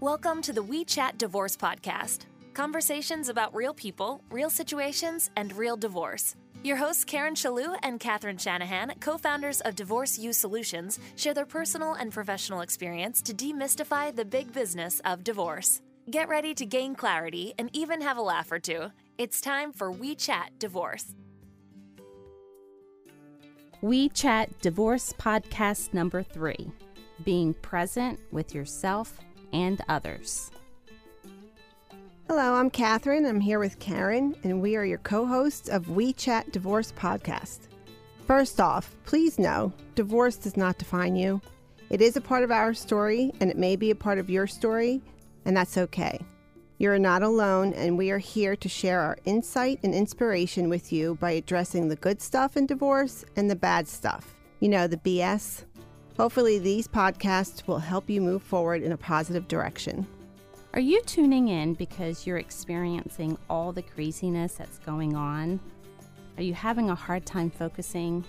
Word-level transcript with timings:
Welcome 0.00 0.42
to 0.42 0.52
the 0.52 0.62
We 0.62 0.84
Chat 0.84 1.18
Divorce 1.18 1.56
Podcast 1.56 2.26
conversations 2.54 3.28
about 3.28 3.52
real 3.52 3.74
people, 3.74 4.22
real 4.30 4.48
situations, 4.48 5.28
and 5.34 5.52
real 5.52 5.76
divorce. 5.76 6.36
Your 6.62 6.76
hosts, 6.76 7.04
Karen 7.04 7.34
Shalou 7.34 7.76
and 7.82 7.98
Katherine 7.98 8.38
Shanahan, 8.38 8.94
co 9.00 9.18
founders 9.18 9.60
of 9.62 9.74
Divorce 9.74 10.16
U 10.16 10.32
Solutions, 10.32 11.00
share 11.16 11.34
their 11.34 11.44
personal 11.44 11.94
and 11.94 12.12
professional 12.12 12.60
experience 12.60 13.20
to 13.22 13.34
demystify 13.34 14.14
the 14.14 14.24
big 14.24 14.52
business 14.52 15.00
of 15.04 15.24
divorce. 15.24 15.82
Get 16.08 16.28
ready 16.28 16.54
to 16.54 16.64
gain 16.64 16.94
clarity 16.94 17.52
and 17.58 17.68
even 17.72 18.00
have 18.00 18.18
a 18.18 18.22
laugh 18.22 18.52
or 18.52 18.60
two. 18.60 18.92
It's 19.18 19.40
time 19.40 19.72
for 19.72 19.90
We 19.90 20.14
Chat 20.14 20.52
Divorce. 20.60 21.06
We 23.80 24.10
Chat 24.10 24.60
Divorce 24.60 25.12
Podcast 25.18 25.92
number 25.92 26.22
three 26.22 26.70
Being 27.24 27.52
Present 27.54 28.20
with 28.30 28.54
Yourself 28.54 29.18
and 29.52 29.80
Others. 29.88 30.50
Hello, 32.28 32.54
I'm 32.54 32.68
Catherine. 32.68 33.24
I'm 33.24 33.40
here 33.40 33.58
with 33.58 33.78
Karen, 33.78 34.36
and 34.44 34.60
we 34.60 34.76
are 34.76 34.84
your 34.84 34.98
co 34.98 35.24
hosts 35.24 35.68
of 35.68 35.88
We 35.88 36.12
Chat 36.12 36.52
Divorce 36.52 36.92
Podcast. 36.92 37.68
First 38.26 38.60
off, 38.60 38.94
please 39.06 39.38
know 39.38 39.72
divorce 39.94 40.36
does 40.36 40.56
not 40.56 40.76
define 40.76 41.16
you. 41.16 41.40
It 41.88 42.02
is 42.02 42.16
a 42.16 42.20
part 42.20 42.44
of 42.44 42.50
our 42.50 42.74
story, 42.74 43.32
and 43.40 43.50
it 43.50 43.56
may 43.56 43.76
be 43.76 43.90
a 43.90 43.94
part 43.94 44.18
of 44.18 44.28
your 44.28 44.46
story, 44.46 45.00
and 45.46 45.56
that's 45.56 45.78
okay. 45.78 46.20
You're 46.76 46.98
not 46.98 47.22
alone, 47.22 47.72
and 47.72 47.96
we 47.96 48.10
are 48.10 48.18
here 48.18 48.54
to 48.54 48.68
share 48.68 49.00
our 49.00 49.16
insight 49.24 49.80
and 49.82 49.94
inspiration 49.94 50.68
with 50.68 50.92
you 50.92 51.14
by 51.16 51.30
addressing 51.30 51.88
the 51.88 51.96
good 51.96 52.20
stuff 52.20 52.56
in 52.56 52.66
divorce 52.66 53.24
and 53.36 53.50
the 53.50 53.56
bad 53.56 53.88
stuff. 53.88 54.36
You 54.60 54.68
know, 54.68 54.86
the 54.86 54.98
BS. 54.98 55.64
Hopefully, 56.18 56.58
these 56.58 56.88
podcasts 56.88 57.64
will 57.68 57.78
help 57.78 58.10
you 58.10 58.20
move 58.20 58.42
forward 58.42 58.82
in 58.82 58.90
a 58.90 58.96
positive 58.96 59.46
direction. 59.46 60.04
Are 60.74 60.80
you 60.80 61.00
tuning 61.02 61.46
in 61.46 61.74
because 61.74 62.26
you're 62.26 62.38
experiencing 62.38 63.38
all 63.48 63.72
the 63.72 63.82
craziness 63.82 64.54
that's 64.54 64.80
going 64.80 65.14
on? 65.14 65.60
Are 66.36 66.42
you 66.42 66.54
having 66.54 66.90
a 66.90 66.94
hard 66.96 67.24
time 67.24 67.50
focusing? 67.50 68.24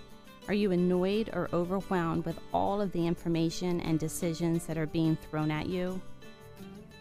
Are 0.48 0.54
you 0.54 0.72
annoyed 0.72 1.32
or 1.34 1.50
overwhelmed 1.52 2.26
with 2.26 2.40
all 2.54 2.80
of 2.80 2.92
the 2.92 3.08
information 3.08 3.82
and 3.82 4.00
decisions 4.00 4.68
that 4.68 4.78
are 4.78 4.86
being 4.86 5.16
thrown 5.16 5.50
at 5.50 5.68
you? 5.68 6.00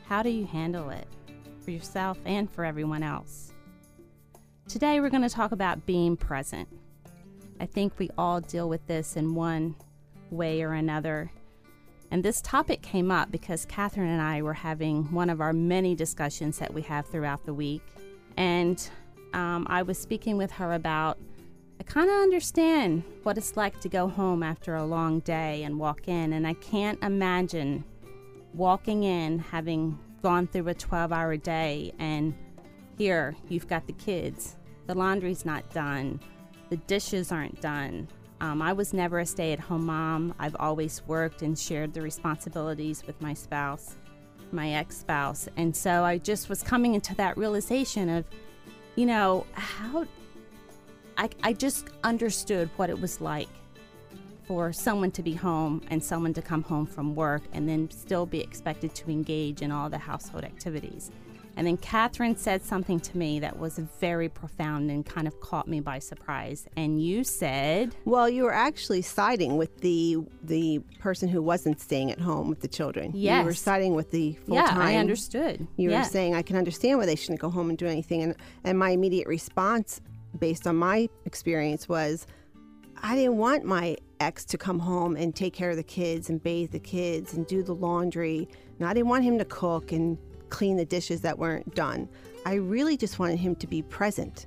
How 0.06 0.22
do 0.22 0.30
you 0.30 0.46
handle 0.46 0.88
it 0.88 1.06
for 1.60 1.70
yourself 1.70 2.16
and 2.24 2.50
for 2.50 2.64
everyone 2.64 3.02
else? 3.02 3.52
Today, 4.68 5.00
we're 5.00 5.10
going 5.10 5.22
to 5.22 5.28
talk 5.28 5.52
about 5.52 5.84
being 5.84 6.16
present. 6.16 6.66
I 7.60 7.66
think 7.66 7.92
we 7.98 8.08
all 8.16 8.40
deal 8.40 8.70
with 8.70 8.86
this 8.86 9.16
in 9.16 9.34
one 9.34 9.76
way 10.30 10.62
or 10.62 10.72
another 10.72 11.30
and 12.10 12.24
this 12.24 12.40
topic 12.40 12.80
came 12.80 13.10
up 13.10 13.30
because 13.30 13.66
Catherine 13.66 14.08
and 14.08 14.22
I 14.22 14.40
were 14.42 14.54
having 14.54 15.04
one 15.12 15.28
of 15.28 15.40
our 15.40 15.52
many 15.52 15.94
discussions 15.94 16.58
that 16.58 16.72
we 16.72 16.82
have 16.82 17.06
throughout 17.06 17.44
the 17.44 17.52
week. 17.52 17.82
And 18.36 18.88
um, 19.34 19.66
I 19.68 19.82
was 19.82 19.98
speaking 19.98 20.38
with 20.38 20.50
her 20.52 20.72
about, 20.72 21.18
I 21.78 21.82
kind 21.82 22.08
of 22.08 22.16
understand 22.16 23.02
what 23.24 23.36
it's 23.36 23.56
like 23.56 23.78
to 23.80 23.88
go 23.88 24.08
home 24.08 24.42
after 24.42 24.74
a 24.74 24.86
long 24.86 25.20
day 25.20 25.64
and 25.64 25.78
walk 25.78 26.08
in. 26.08 26.32
And 26.32 26.46
I 26.46 26.54
can't 26.54 27.02
imagine 27.02 27.84
walking 28.54 29.02
in, 29.04 29.38
having 29.38 29.98
gone 30.22 30.46
through 30.46 30.68
a 30.68 30.74
12 30.74 31.12
hour 31.12 31.36
day, 31.36 31.92
and 31.98 32.34
here 32.96 33.36
you've 33.48 33.68
got 33.68 33.86
the 33.86 33.92
kids. 33.92 34.56
The 34.86 34.94
laundry's 34.94 35.44
not 35.44 35.70
done, 35.74 36.18
the 36.70 36.78
dishes 36.78 37.30
aren't 37.30 37.60
done, 37.60 38.08
um, 38.40 38.62
I 38.62 38.72
was 38.72 38.92
never 38.92 39.18
a 39.18 39.26
stay 39.26 39.52
at 39.52 39.60
home 39.60 39.86
mom. 39.86 40.34
I've 40.38 40.56
always 40.58 41.02
worked 41.06 41.42
and 41.42 41.58
shared 41.58 41.92
the 41.92 42.02
responsibilities 42.02 43.04
with 43.06 43.20
my 43.20 43.34
spouse, 43.34 43.96
my 44.52 44.72
ex 44.74 44.98
spouse. 44.98 45.48
And 45.56 45.74
so 45.74 46.04
I 46.04 46.18
just 46.18 46.48
was 46.48 46.62
coming 46.62 46.94
into 46.94 47.14
that 47.16 47.36
realization 47.36 48.08
of, 48.08 48.24
you 48.94 49.06
know, 49.06 49.44
how 49.52 50.06
I, 51.16 51.30
I 51.42 51.52
just 51.52 51.88
understood 52.04 52.70
what 52.76 52.90
it 52.90 53.00
was 53.00 53.20
like 53.20 53.48
for 54.46 54.72
someone 54.72 55.10
to 55.10 55.22
be 55.22 55.34
home 55.34 55.82
and 55.90 56.02
someone 56.02 56.32
to 56.34 56.40
come 56.40 56.62
home 56.62 56.86
from 56.86 57.14
work 57.14 57.42
and 57.52 57.68
then 57.68 57.90
still 57.90 58.24
be 58.24 58.40
expected 58.40 58.94
to 58.94 59.10
engage 59.10 59.62
in 59.62 59.72
all 59.72 59.90
the 59.90 59.98
household 59.98 60.44
activities. 60.44 61.10
And 61.58 61.66
then 61.66 61.76
Catherine 61.76 62.36
said 62.36 62.62
something 62.62 63.00
to 63.00 63.18
me 63.18 63.40
that 63.40 63.58
was 63.58 63.78
very 64.00 64.28
profound 64.28 64.92
and 64.92 65.04
kind 65.04 65.26
of 65.26 65.40
caught 65.40 65.66
me 65.66 65.80
by 65.80 65.98
surprise. 65.98 66.68
And 66.76 67.02
you 67.02 67.24
said, 67.24 67.96
"Well, 68.04 68.28
you 68.28 68.44
were 68.44 68.54
actually 68.54 69.02
siding 69.02 69.56
with 69.56 69.80
the 69.80 70.18
the 70.44 70.78
person 71.00 71.28
who 71.28 71.42
wasn't 71.42 71.80
staying 71.80 72.12
at 72.12 72.20
home 72.20 72.48
with 72.48 72.60
the 72.60 72.68
children. 72.68 73.10
Yes, 73.12 73.40
you 73.40 73.44
were 73.44 73.54
siding 73.54 73.96
with 73.96 74.12
the 74.12 74.34
full 74.46 74.54
yeah, 74.54 74.66
time. 74.66 74.82
I 74.82 74.96
understood. 74.98 75.66
You 75.76 75.90
yeah. 75.90 75.98
were 75.98 76.04
saying 76.04 76.36
I 76.36 76.42
can 76.42 76.56
understand 76.56 77.00
why 77.00 77.06
they 77.06 77.16
shouldn't 77.16 77.40
go 77.40 77.50
home 77.50 77.70
and 77.70 77.76
do 77.76 77.88
anything. 77.88 78.22
And 78.22 78.36
and 78.62 78.78
my 78.78 78.90
immediate 78.90 79.26
response, 79.26 80.00
based 80.38 80.64
on 80.68 80.76
my 80.76 81.08
experience, 81.24 81.88
was." 81.88 82.26
I 83.00 83.14
didn't 83.14 83.36
want 83.36 83.64
my 83.64 83.96
ex 84.18 84.44
to 84.46 84.58
come 84.58 84.80
home 84.80 85.14
and 85.14 85.32
take 85.32 85.52
care 85.52 85.70
of 85.70 85.76
the 85.76 85.84
kids 85.84 86.30
and 86.30 86.42
bathe 86.42 86.72
the 86.72 86.80
kids 86.80 87.34
and 87.34 87.46
do 87.46 87.62
the 87.62 87.72
laundry. 87.72 88.48
And 88.80 88.88
I 88.88 88.92
didn't 88.92 89.08
want 89.08 89.22
him 89.22 89.38
to 89.38 89.44
cook 89.44 89.92
and 89.92 90.18
clean 90.48 90.76
the 90.76 90.84
dishes 90.84 91.20
that 91.22 91.38
weren't 91.38 91.74
done. 91.74 92.08
I 92.46 92.54
really 92.54 92.96
just 92.96 93.18
wanted 93.18 93.38
him 93.38 93.54
to 93.56 93.66
be 93.66 93.82
present. 93.82 94.46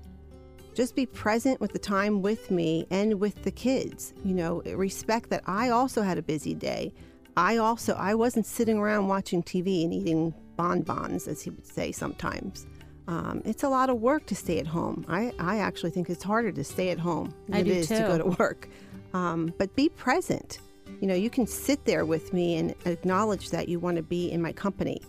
Just 0.74 0.96
be 0.96 1.06
present 1.06 1.60
with 1.60 1.74
the 1.74 1.80
time 1.80 2.22
with 2.22 2.50
me 2.50 2.88
and 2.90 3.20
with 3.20 3.44
the 3.44 3.52
kids. 3.52 4.14
You 4.24 4.34
know, 4.34 4.62
respect 4.64 5.30
that 5.30 5.44
I 5.46 5.70
also 5.70 6.02
had 6.02 6.18
a 6.18 6.22
busy 6.22 6.54
day. 6.54 6.94
I 7.38 7.58
also 7.58 7.94
I 7.94 8.16
wasn't 8.16 8.46
sitting 8.46 8.78
around 8.78 9.08
watching 9.08 9.44
TV 9.44 9.84
and 9.84 9.94
eating 9.94 10.34
bonbons, 10.56 11.28
as 11.28 11.42
he 11.42 11.50
would 11.50 11.66
say 11.66 11.92
sometimes. 11.92 12.68
Um, 13.08 13.42
it's 13.46 13.64
a 13.64 13.70
lot 13.70 13.90
of 13.90 14.00
work 14.00 14.26
to 14.28 14.36
stay 14.36 14.60
at 14.60 14.68
home. 14.68 15.06
I, 15.10 15.34
I 15.40 15.58
actually 15.58 15.92
think 15.92 16.10
it's 16.10 16.24
harder 16.24 16.52
to 16.52 16.64
stay 16.64 16.90
at 16.90 17.00
home 17.00 17.34
than 17.48 17.56
I 17.56 17.60
it 17.60 17.68
is 17.68 17.88
too. 17.88 17.98
to 17.98 18.02
go 18.04 18.18
to 18.18 18.26
work. 18.40 18.70
Um, 19.14 19.54
but 19.58 19.76
be 19.76 19.90
present. 19.90 20.60
You 21.02 21.08
know, 21.08 21.16
you 21.16 21.30
can 21.30 21.48
sit 21.48 21.84
there 21.86 22.06
with 22.06 22.32
me 22.32 22.56
and 22.58 22.76
acknowledge 22.86 23.50
that 23.50 23.68
you 23.68 23.80
want 23.80 23.98
to 23.98 24.04
be 24.04 24.32
in 24.32 24.42
my 24.42 24.54
company. 24.54 25.02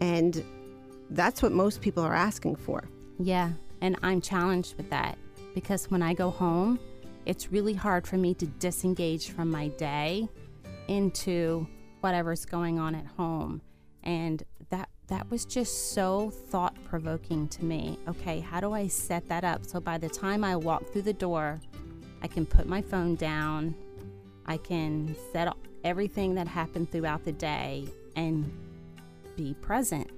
And 0.00 0.44
that's 1.10 1.42
what 1.42 1.52
most 1.52 1.80
people 1.80 2.02
are 2.02 2.14
asking 2.14 2.56
for. 2.56 2.88
Yeah, 3.18 3.52
and 3.80 3.96
I'm 4.02 4.20
challenged 4.20 4.76
with 4.76 4.90
that 4.90 5.16
because 5.54 5.90
when 5.90 6.02
I 6.02 6.14
go 6.14 6.30
home, 6.30 6.78
it's 7.24 7.50
really 7.50 7.74
hard 7.74 8.06
for 8.06 8.16
me 8.16 8.34
to 8.34 8.46
disengage 8.46 9.30
from 9.30 9.50
my 9.50 9.68
day 9.68 10.28
into 10.88 11.66
whatever's 12.00 12.44
going 12.44 12.78
on 12.78 12.94
at 12.94 13.06
home. 13.06 13.60
And 14.02 14.42
that 14.70 14.88
that 15.08 15.30
was 15.30 15.44
just 15.44 15.92
so 15.92 16.30
thought 16.30 16.76
provoking 16.84 17.48
to 17.48 17.64
me. 17.64 17.98
Okay, 18.08 18.40
how 18.40 18.60
do 18.60 18.72
I 18.72 18.88
set 18.88 19.28
that 19.28 19.44
up 19.44 19.64
so 19.64 19.80
by 19.80 19.98
the 19.98 20.08
time 20.08 20.42
I 20.42 20.56
walk 20.56 20.86
through 20.92 21.02
the 21.02 21.12
door, 21.12 21.60
I 22.22 22.26
can 22.26 22.44
put 22.44 22.66
my 22.66 22.82
phone 22.82 23.14
down, 23.14 23.74
I 24.46 24.56
can 24.56 25.14
set 25.32 25.48
up 25.48 25.58
everything 25.84 26.34
that 26.34 26.48
happened 26.48 26.90
throughout 26.90 27.24
the 27.24 27.32
day 27.32 27.86
and 28.16 28.50
be 29.36 29.54
present. 29.60 30.10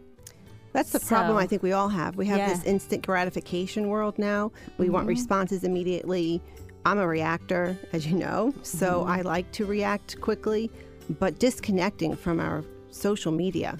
That's 0.72 0.90
the 0.90 1.00
So- 1.00 1.08
problem 1.08 1.36
I 1.36 1.46
think 1.46 1.62
we 1.62 1.72
all 1.72 1.88
have. 1.88 2.16
We 2.16 2.26
have 2.26 2.38
Yeah. 2.38 2.48
this 2.54 2.64
instant 2.64 3.04
gratification 3.06 3.88
world 3.88 4.18
now. 4.18 4.52
We 4.76 4.90
want 4.90 5.06
Mhm. 5.06 5.10
responses 5.10 5.64
immediately. 5.64 6.40
I'm 6.84 6.98
a 6.98 7.06
reactor, 7.06 7.76
as 7.92 8.06
you 8.06 8.16
know, 8.16 8.54
so 8.62 9.02
Mhm. 9.04 9.08
I 9.08 9.20
like 9.22 9.50
to 9.52 9.66
react 9.66 10.20
quickly, 10.20 10.70
but 11.18 11.38
disconnecting 11.38 12.14
from 12.16 12.38
our 12.40 12.64
social 12.90 13.32
media 13.32 13.76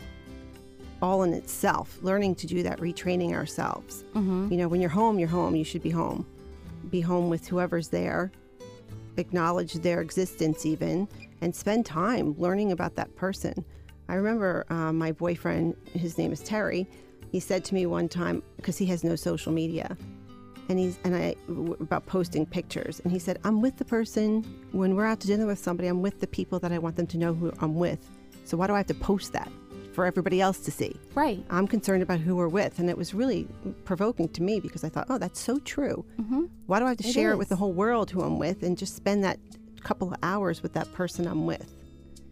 all 1.01 1.23
in 1.23 1.33
itself, 1.33 1.97
learning 2.03 2.35
to 2.35 2.47
do 2.47 2.63
that, 2.65 2.81
retraining 2.81 3.33
ourselves. 3.33 4.03
Mm-hmm. 4.15 4.49
You 4.51 4.59
know, 4.59 4.67
when 4.69 4.81
you're 4.81 4.91
home, 4.91 5.19
you're 5.21 5.29
home. 5.29 5.55
You 5.55 5.63
should 5.65 5.83
be 5.83 5.91
home. 5.91 6.27
Be 6.91 7.01
home 7.01 7.29
with 7.31 7.47
whoever's 7.47 7.89
there, 7.89 8.33
acknowledge 9.17 9.75
their 9.75 10.01
existence 10.01 10.67
even, 10.67 11.07
and 11.41 11.55
spend 11.55 11.87
time 11.87 12.35
learning 12.39 12.73
about 12.73 12.97
that 12.97 13.15
person. 13.15 13.65
I 14.09 14.15
remember 14.15 14.65
uh, 14.71 14.93
my 14.93 15.13
boyfriend, 15.13 15.77
his 15.93 16.17
name 16.17 16.33
is 16.33 16.41
Terry, 16.41 16.89
he 17.31 17.41
said 17.41 17.65
to 17.67 17.75
me 17.75 17.85
one 17.87 18.09
time, 18.09 18.43
because 18.57 18.79
he 18.79 18.87
has 18.87 19.05
no 19.05 19.15
social 19.15 19.53
media, 19.53 19.97
and 20.71 20.79
he's 20.79 20.99
and 21.05 21.15
I 21.15 21.37
about 21.81 22.07
posting 22.07 22.47
pictures, 22.47 23.01
and 23.01 23.13
he 23.13 23.19
said, 23.19 23.39
"I'm 23.45 23.61
with 23.61 23.77
the 23.77 23.85
person 23.85 24.45
when 24.73 24.97
we're 24.97 25.07
out 25.07 25.21
to 25.21 25.27
dinner 25.27 25.47
with 25.47 25.59
somebody. 25.59 25.89
I'm 25.89 26.03
with 26.03 26.21
the 26.21 26.27
people 26.27 26.59
that 26.61 26.73
I 26.73 26.79
want 26.79 26.97
them 26.97 27.07
to 27.09 27.19
know 27.19 27.35
who 27.35 27.53
I'm 27.61 27.75
with. 27.75 28.09
So 28.45 28.57
why 28.57 28.67
do 28.67 28.73
I 28.75 28.79
have 28.79 28.87
to 28.87 28.95
post 28.95 29.33
that 29.35 29.51
for 29.93 30.07
everybody 30.07 30.41
else 30.41 30.61
to 30.61 30.71
see? 30.71 30.95
Right. 31.15 31.45
I'm 31.51 31.67
concerned 31.67 32.03
about 32.03 32.21
who 32.21 32.37
we're 32.37 32.49
with." 32.49 32.79
And 32.79 32.89
it 32.89 32.97
was 32.97 33.13
really 33.13 33.47
provoking 33.85 34.29
to 34.31 34.43
me 34.43 34.59
because 34.59 34.85
I 34.85 34.89
thought, 34.89 35.07
"Oh, 35.11 35.19
that's 35.19 35.41
so 35.41 35.59
true. 35.59 36.05
Mm-hmm. 36.19 36.45
Why 36.67 36.79
do 36.79 36.87
I 36.87 36.89
have 36.91 36.99
to 36.99 37.09
It 37.09 37.13
share 37.13 37.33
it 37.33 37.39
with 37.39 37.51
the 37.51 37.57
whole 37.57 37.73
world 37.73 38.11
who 38.11 38.23
I'm 38.23 38.39
with 38.39 38.63
and 38.63 38.77
just 38.79 38.97
spend 38.97 39.23
that 39.25 39.39
couple 39.83 40.09
of 40.13 40.19
hours 40.23 40.63
with 40.63 40.73
that 40.75 40.91
person 40.95 41.27
I'm 41.27 41.45
with?" 41.45 41.75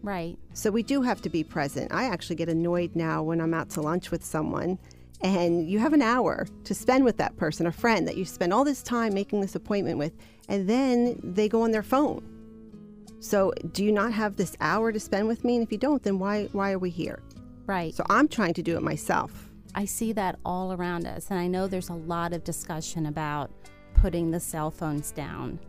Right. 0.03 0.37
So 0.53 0.71
we 0.71 0.83
do 0.83 1.01
have 1.01 1.21
to 1.21 1.29
be 1.29 1.43
present. 1.43 1.93
I 1.93 2.05
actually 2.05 2.35
get 2.35 2.49
annoyed 2.49 2.95
now 2.95 3.23
when 3.23 3.41
I'm 3.41 3.53
out 3.53 3.69
to 3.71 3.81
lunch 3.81 4.11
with 4.11 4.23
someone 4.23 4.77
and 5.21 5.67
you 5.67 5.79
have 5.79 5.93
an 5.93 6.01
hour 6.01 6.47
to 6.63 6.73
spend 6.75 7.03
with 7.03 7.17
that 7.17 7.35
person, 7.37 7.65
a 7.65 7.71
friend 7.71 8.07
that 8.07 8.17
you 8.17 8.25
spend 8.25 8.53
all 8.53 8.63
this 8.63 8.83
time 8.83 9.13
making 9.13 9.41
this 9.41 9.55
appointment 9.55 9.97
with, 9.97 10.13
and 10.47 10.69
then 10.69 11.19
they 11.23 11.49
go 11.49 11.63
on 11.63 11.71
their 11.71 11.83
phone. 11.83 12.23
So 13.19 13.51
do 13.71 13.83
you 13.83 13.91
not 13.91 14.13
have 14.13 14.35
this 14.35 14.55
hour 14.61 14.91
to 14.91 14.99
spend 14.99 15.27
with 15.27 15.43
me? 15.43 15.55
And 15.55 15.63
if 15.63 15.71
you 15.71 15.77
don't, 15.77 16.03
then 16.03 16.19
why 16.19 16.49
why 16.51 16.71
are 16.71 16.79
we 16.79 16.91
here? 16.91 17.19
Right. 17.65 17.93
So 17.95 18.05
I'm 18.09 18.27
trying 18.27 18.53
to 18.55 18.63
do 18.63 18.77
it 18.77 18.83
myself. 18.83 19.49
I 19.73 19.85
see 19.85 20.13
that 20.13 20.37
all 20.45 20.73
around 20.73 21.07
us. 21.07 21.29
And 21.29 21.39
I 21.39 21.47
know 21.47 21.67
there's 21.67 21.89
a 21.89 21.93
lot 21.93 22.33
of 22.33 22.43
discussion 22.43 23.07
about 23.07 23.51
putting 23.95 24.31
the 24.31 24.39
cell 24.39 24.71
phones 24.71 25.11
down. 25.11 25.59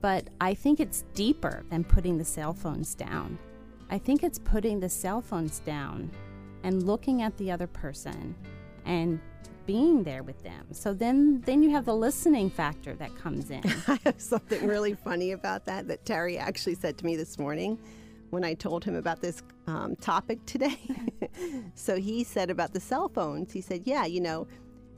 But 0.00 0.28
I 0.40 0.54
think 0.54 0.80
it's 0.80 1.04
deeper 1.14 1.64
than 1.70 1.84
putting 1.84 2.18
the 2.18 2.24
cell 2.24 2.52
phones 2.52 2.94
down. 2.94 3.38
I 3.90 3.98
think 3.98 4.22
it's 4.22 4.38
putting 4.38 4.80
the 4.80 4.88
cell 4.88 5.20
phones 5.20 5.60
down 5.60 6.10
and 6.62 6.86
looking 6.86 7.22
at 7.22 7.36
the 7.36 7.50
other 7.50 7.66
person 7.66 8.34
and 8.84 9.20
being 9.66 10.04
there 10.04 10.22
with 10.22 10.42
them. 10.42 10.66
So 10.72 10.94
then 10.94 11.40
then 11.42 11.62
you 11.62 11.70
have 11.70 11.84
the 11.84 11.94
listening 11.94 12.50
factor 12.50 12.94
that 12.94 13.16
comes 13.16 13.50
in. 13.50 13.62
I 13.88 13.98
have 14.04 14.20
something 14.20 14.66
really 14.66 14.94
funny 14.94 15.32
about 15.32 15.64
that 15.66 15.88
that 15.88 16.04
Terry 16.04 16.38
actually 16.38 16.76
said 16.76 16.96
to 16.98 17.04
me 17.04 17.16
this 17.16 17.38
morning 17.38 17.78
when 18.30 18.44
I 18.44 18.54
told 18.54 18.84
him 18.84 18.94
about 18.96 19.20
this 19.20 19.42
um, 19.66 19.96
topic 19.96 20.44
today. 20.46 20.78
so 21.74 21.96
he 21.96 22.24
said 22.24 22.50
about 22.50 22.72
the 22.72 22.80
cell 22.80 23.08
phones, 23.08 23.52
he 23.52 23.60
said, 23.60 23.82
Yeah, 23.84 24.06
you 24.06 24.20
know, 24.20 24.46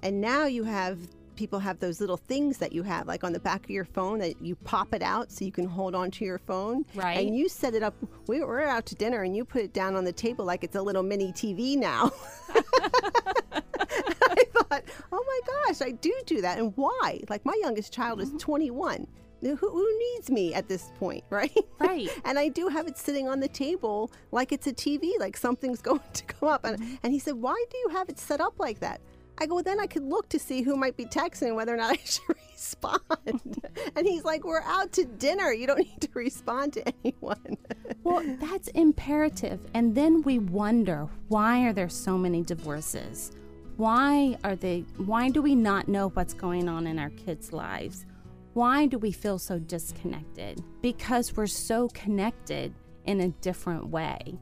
and 0.03 0.21
now 0.21 0.45
you 0.45 0.65
have 0.65 0.99
people 1.39 1.61
have 1.61 1.79
those 1.79 2.01
little 2.01 2.17
things 2.17 2.59
that 2.59 2.73
you 2.73 2.83
have 2.83 3.07
like 3.07 3.23
on 3.23 3.33
the 3.33 3.39
back 3.39 3.63
of 3.63 3.71
your 3.71 3.85
phone 3.85 4.19
that 4.19 4.35
you 4.43 4.57
pop 4.57 4.93
it 4.93 5.03
out 5.03 5.31
so 5.31 5.45
you 5.45 5.53
can 5.53 5.67
hold 5.67 5.95
on 5.95 6.11
to 6.11 6.25
your 6.25 6.41
phone. 6.41 6.85
Right. 6.97 7.19
and 7.19 7.37
you 7.37 7.49
set 7.49 7.75
it 7.75 7.83
up 7.85 7.95
we 8.27 8.41
were 8.43 8.61
out 8.63 8.87
to 8.87 8.97
dinner 8.97 9.23
and 9.23 9.37
you 9.37 9.45
put 9.45 9.63
it 9.63 9.73
down 9.73 9.95
on 9.95 10.05
the 10.05 10.13
table 10.13 10.45
like 10.45 10.65
it's 10.65 10.75
a 10.75 10.83
little 10.83 11.05
mini 11.05 11.33
tv 11.33 11.77
now. 11.77 12.11
I 12.51 14.45
thought 14.53 14.83
oh 15.13 15.25
my 15.33 15.41
gosh 15.47 15.81
i 15.81 15.93
do 15.93 16.13
do 16.27 16.43
that. 16.43 16.59
And 16.59 16.73
why? 16.77 17.21
Like 17.29 17.45
my 17.45 17.57
youngest 17.63 17.93
child 17.93 18.21
is 18.21 18.31
mm-hmm. 18.31 18.39
21 18.39 19.07
who, 19.41 19.55
who 19.55 19.99
needs 19.99 20.31
me 20.31 20.53
at 20.53 20.67
this 20.67 20.91
point 20.99 21.23
right? 21.31 21.57
Right. 21.79 22.09
and 22.25 22.37
i 22.37 22.49
do 22.49 22.67
have 22.67 22.89
it 22.89 22.99
sitting 22.99 23.29
on 23.29 23.39
the 23.39 23.47
table 23.47 24.11
like 24.33 24.51
it's 24.51 24.67
a 24.67 24.73
tv 24.73 25.13
like 25.21 25.37
something's 25.37 25.81
going 25.89 26.01
to 26.15 26.25
come 26.25 26.49
up. 26.49 26.65
And, 26.65 26.81
mm-hmm. 26.81 26.95
and 27.05 27.13
he 27.13 27.21
said 27.21 27.35
why 27.35 27.65
do 27.71 27.79
you 27.79 27.91
have 27.91 28.09
it 28.09 28.19
set 28.19 28.41
up 28.41 28.55
like 28.59 28.81
that 28.81 29.01
I 29.41 29.47
go, 29.47 29.55
well, 29.55 29.65
then 29.65 29.79
I 29.79 29.87
could 29.87 30.03
look 30.03 30.29
to 30.31 30.39
see 30.39 30.63
who 30.63 30.77
might 30.77 30.97
be 30.97 31.05
texting, 31.05 31.55
whether 31.55 31.73
or 31.73 31.77
not 31.77 31.93
I 31.93 31.99
should 32.05 32.37
respond. 32.53 33.63
and 33.97 34.07
he's 34.07 34.25
like, 34.25 34.45
we're 34.45 34.63
out 34.63 34.93
to 34.93 35.05
dinner. 35.05 35.53
You 35.53 35.69
don't 35.69 35.79
need 35.91 36.01
to 36.01 36.09
respond 36.15 36.73
to 36.75 36.85
anyone. 37.05 37.57
Well, 38.03 38.23
that's 38.41 38.69
imperative. 38.69 39.61
And 39.75 39.95
then 39.95 40.23
we 40.23 40.39
wonder 40.39 41.09
why 41.29 41.67
are 41.67 41.73
there 41.73 41.89
so 41.89 42.19
many 42.19 42.43
divorces? 42.43 43.33
Why 43.77 44.37
are 44.43 44.57
they 44.57 44.81
why 44.97 45.29
do 45.29 45.41
we 45.41 45.55
not 45.55 45.87
know 45.87 46.09
what's 46.09 46.35
going 46.35 46.69
on 46.69 46.89
in 46.89 46.99
our 46.99 47.11
kids' 47.11 47.53
lives? 47.53 48.07
Why 48.55 48.87
do 48.87 48.99
we 48.99 49.13
feel 49.13 49.39
so 49.39 49.61
disconnected? 49.61 50.61
Because 50.83 51.37
we're 51.37 51.47
so 51.47 51.89
connected 51.95 52.75
in 53.07 53.21
a 53.21 53.29
different 53.29 53.87
way. 53.89 54.37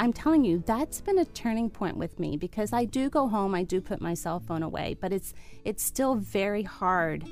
I'm 0.00 0.12
telling 0.12 0.44
you, 0.44 0.62
that's 0.66 1.00
been 1.00 1.18
a 1.18 1.24
turning 1.24 1.70
point 1.70 1.96
with 1.96 2.18
me 2.18 2.36
because 2.36 2.72
I 2.72 2.84
do 2.84 3.08
go 3.10 3.28
home, 3.28 3.54
I 3.54 3.62
do 3.62 3.80
put 3.80 4.00
my 4.00 4.14
cell 4.14 4.40
phone 4.40 4.62
away, 4.62 4.96
but 5.00 5.12
it's 5.12 5.34
it's 5.64 5.82
still 5.82 6.14
very 6.16 6.62
hard 6.62 7.24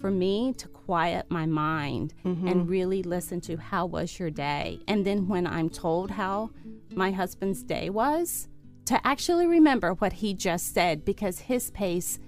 for 0.00 0.10
me 0.10 0.54
to 0.54 0.66
quiet 0.68 1.26
my 1.28 1.44
mind 1.44 2.14
and 2.24 2.36
mm-hmm. 2.36 2.66
really 2.66 3.02
listen 3.02 3.40
to 3.42 3.56
how 3.56 3.84
was 3.84 4.18
your 4.18 4.30
day. 4.30 4.80
And 4.88 5.04
then 5.04 5.28
when 5.28 5.46
i'm 5.46 5.68
told 5.68 6.10
how 6.10 6.50
my 6.94 7.10
husband's 7.10 7.62
day 7.62 7.90
was 7.90 8.48
to 8.86 9.06
actually 9.06 9.46
remember 9.46 9.94
what 9.94 10.14
he 10.14 10.34
just 10.34 10.74
said 10.74 11.04
because 11.04 11.38
his 11.38 11.70
pace 11.70 12.18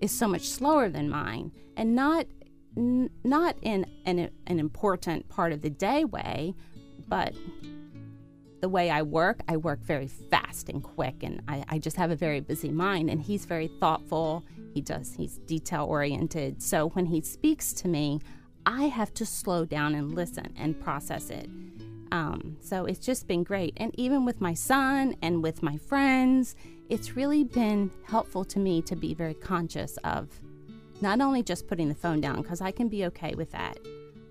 is 0.00 0.16
so 0.16 0.28
much 0.28 0.48
slower 0.48 0.88
than 0.88 1.08
mine 1.08 1.50
and 1.76 1.96
not 1.96 2.26
n- 2.76 3.10
not 3.24 3.56
in 3.62 3.86
an, 4.04 4.30
an 4.46 4.60
important 4.60 5.28
part 5.28 5.52
of 5.52 5.62
the 5.62 5.70
day 5.70 6.04
way 6.04 6.54
but 7.08 7.34
the 8.60 8.68
way 8.68 8.90
I 8.90 9.02
work, 9.02 9.40
I 9.48 9.56
work 9.56 9.80
very 9.80 10.08
fast 10.08 10.68
and 10.68 10.82
quick, 10.82 11.22
and 11.22 11.42
I, 11.46 11.64
I 11.68 11.78
just 11.78 11.96
have 11.96 12.10
a 12.10 12.16
very 12.16 12.40
busy 12.40 12.70
mind. 12.70 13.10
And 13.10 13.20
he's 13.20 13.44
very 13.44 13.68
thoughtful. 13.68 14.44
He 14.72 14.80
does, 14.80 15.14
he's 15.14 15.38
detail 15.38 15.84
oriented. 15.84 16.62
So 16.62 16.88
when 16.90 17.06
he 17.06 17.20
speaks 17.20 17.72
to 17.74 17.88
me, 17.88 18.20
I 18.64 18.84
have 18.84 19.14
to 19.14 19.26
slow 19.26 19.64
down 19.64 19.94
and 19.94 20.14
listen 20.14 20.52
and 20.56 20.80
process 20.80 21.30
it. 21.30 21.48
Um, 22.12 22.56
so 22.60 22.84
it's 22.84 22.98
just 22.98 23.26
been 23.26 23.42
great. 23.42 23.74
And 23.76 23.92
even 23.98 24.24
with 24.24 24.40
my 24.40 24.54
son 24.54 25.16
and 25.22 25.42
with 25.42 25.62
my 25.62 25.76
friends, 25.76 26.56
it's 26.88 27.16
really 27.16 27.44
been 27.44 27.90
helpful 28.06 28.44
to 28.44 28.58
me 28.58 28.80
to 28.82 28.96
be 28.96 29.12
very 29.12 29.34
conscious 29.34 29.96
of 29.98 30.28
not 31.00 31.20
only 31.20 31.42
just 31.42 31.66
putting 31.66 31.88
the 31.88 31.94
phone 31.94 32.20
down, 32.20 32.42
because 32.42 32.60
I 32.60 32.70
can 32.70 32.88
be 32.88 33.04
okay 33.06 33.34
with 33.34 33.50
that. 33.52 33.78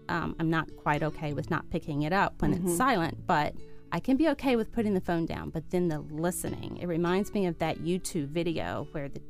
Um, 0.10 0.36
I'm 0.40 0.50
not 0.50 0.76
quite 0.78 1.04
okay 1.04 1.34
with 1.34 1.50
not 1.50 1.70
picking 1.70 2.04
it 2.04 2.14
up 2.14 2.42
when 2.42 2.54
it's 2.54 2.76
silent, 2.76 3.26
but 3.28 3.56
I 3.92 4.00
can 4.00 4.18
be 4.18 4.28
okay 4.30 4.56
with 4.56 4.72
putting 4.72 4.94
the 4.94 5.02
phone 5.02 5.26
down. 5.26 5.50
But 5.50 5.70
then 5.70 5.88
the 5.88 6.00
listening, 6.00 6.78
it 6.82 6.88
reminds 6.88 7.34
me 7.34 7.46
of 7.46 7.58
that 7.60 7.80
YouTube 7.80 8.28
video 8.30 8.88
where 8.92 9.10
the 9.10 9.22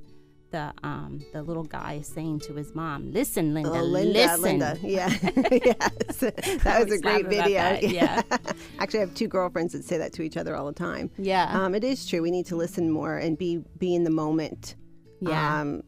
the 0.52 0.72
um, 0.84 1.26
the 1.34 1.42
little 1.42 1.64
guy 1.64 1.94
is 1.96 2.08
saying 2.08 2.40
to 2.42 2.54
his 2.54 2.74
mom, 2.76 3.12
"Listen, 3.12 3.54
Linda, 3.54 3.72
Oh, 3.72 3.84
Linda, 3.84 4.14
listen." 4.14 4.42
Linda. 4.42 4.78
Yeah. 4.82 5.10
yes. 5.52 6.20
That 6.64 6.84
was 6.88 6.94
a 6.94 7.00
great 7.00 7.26
video. 7.28 7.78
yeah. 7.82 8.22
Actually, 8.80 9.00
I 9.00 9.06
have 9.06 9.16
two 9.16 9.28
girlfriends 9.28 9.74
that 9.74 9.84
say 9.84 9.98
that 9.98 10.14
to 10.14 10.22
each 10.22 10.38
other 10.38 10.56
all 10.56 10.68
the 10.68 10.74
time. 10.74 11.10
Yeah. 11.18 11.50
Um, 11.52 11.74
it 11.76 11.84
is 11.84 12.06
true. 12.08 12.22
We 12.22 12.32
need 12.32 12.46
to 12.48 12.56
listen 12.56 12.90
more 12.92 13.18
and 13.18 13.38
be 13.38 13.64
be 13.80 13.96
in 13.96 14.04
the 14.04 14.12
moment. 14.12 14.76
Yeah. 15.20 15.62
Um, 15.62 15.84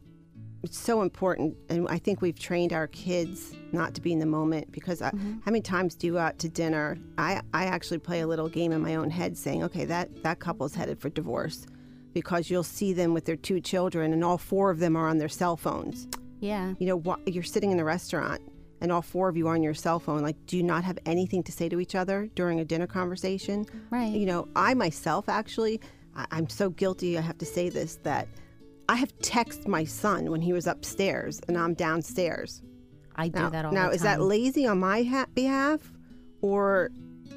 it's 0.62 0.78
so 0.78 1.02
important, 1.02 1.56
and 1.68 1.86
I 1.88 1.98
think 1.98 2.20
we've 2.20 2.38
trained 2.38 2.72
our 2.72 2.86
kids 2.88 3.54
not 3.72 3.94
to 3.94 4.00
be 4.00 4.12
in 4.12 4.18
the 4.18 4.26
moment 4.26 4.72
because 4.72 5.00
I, 5.02 5.10
Mm-hmm. 5.10 5.38
how 5.44 5.50
many 5.52 5.60
times 5.62 5.94
do 5.94 6.06
you 6.06 6.14
go 6.14 6.18
out 6.18 6.38
to 6.40 6.48
dinner? 6.48 6.98
I 7.16 7.40
I 7.54 7.64
actually 7.66 7.98
play 7.98 8.20
a 8.20 8.26
little 8.26 8.48
game 8.48 8.72
in 8.72 8.80
my 8.80 8.96
own 8.96 9.10
head, 9.10 9.36
saying, 9.36 9.62
okay, 9.64 9.84
that 9.86 10.22
that 10.24 10.38
couple's 10.40 10.74
headed 10.74 11.00
for 11.00 11.08
divorce, 11.10 11.66
because 12.12 12.50
you'll 12.50 12.62
see 12.64 12.92
them 12.92 13.14
with 13.14 13.24
their 13.24 13.36
two 13.36 13.60
children, 13.60 14.12
and 14.12 14.24
all 14.24 14.38
four 14.38 14.70
of 14.70 14.78
them 14.80 14.96
are 14.96 15.08
on 15.08 15.18
their 15.18 15.28
cell 15.28 15.56
phones 15.56 16.08
yeah. 16.40 16.74
you 16.78 16.86
know, 16.86 17.00
wh- 17.00 17.28
you're 17.28 17.42
sitting 17.42 17.72
in 17.72 17.80
a 17.80 17.84
restaurant 17.84 18.40
and 18.80 18.92
all 18.92 19.02
four 19.02 19.28
of 19.28 19.36
you 19.36 19.48
are 19.48 19.54
on 19.54 19.62
your 19.62 19.74
cell 19.74 19.98
phone. 19.98 20.22
Like, 20.22 20.36
do 20.46 20.56
you 20.56 20.62
not 20.62 20.84
have 20.84 20.96
anything 21.04 21.42
to 21.42 21.50
say 21.50 21.68
to 21.68 21.80
each 21.80 21.96
other 21.96 22.28
during 22.36 22.60
a 22.60 22.64
dinner 22.64 22.86
conversation? 22.86 23.66
Right. 23.90 24.12
You 24.12 24.24
know, 24.24 24.46
I 24.54 24.74
myself 24.74 25.28
actually, 25.28 25.80
I- 26.14 26.26
I'm 26.30 26.48
so 26.48 26.70
guilty. 26.70 27.18
I 27.18 27.22
have 27.22 27.38
to 27.38 27.44
say 27.44 27.70
this 27.70 27.96
that 28.04 28.28
I 28.88 28.96
have 28.96 29.16
texted 29.18 29.66
my 29.68 29.84
son 29.84 30.30
when 30.30 30.40
he 30.40 30.52
was 30.52 30.66
upstairs 30.66 31.40
and 31.48 31.56
I'm 31.58 31.74
downstairs. 31.74 32.62
I 33.16 33.28
do 33.28 33.40
Now, 33.40 33.50
that 33.50 33.64
all 33.64 33.72
now 33.72 33.90
the 33.90 33.90
time. 33.90 33.90
Now, 33.90 33.94
is 33.94 34.02
that 34.02 34.20
lazy 34.22 34.66
on 34.66 34.78
my 34.78 35.02
ha- 35.02 35.26
behalf, 35.34 35.80
or 36.40 36.90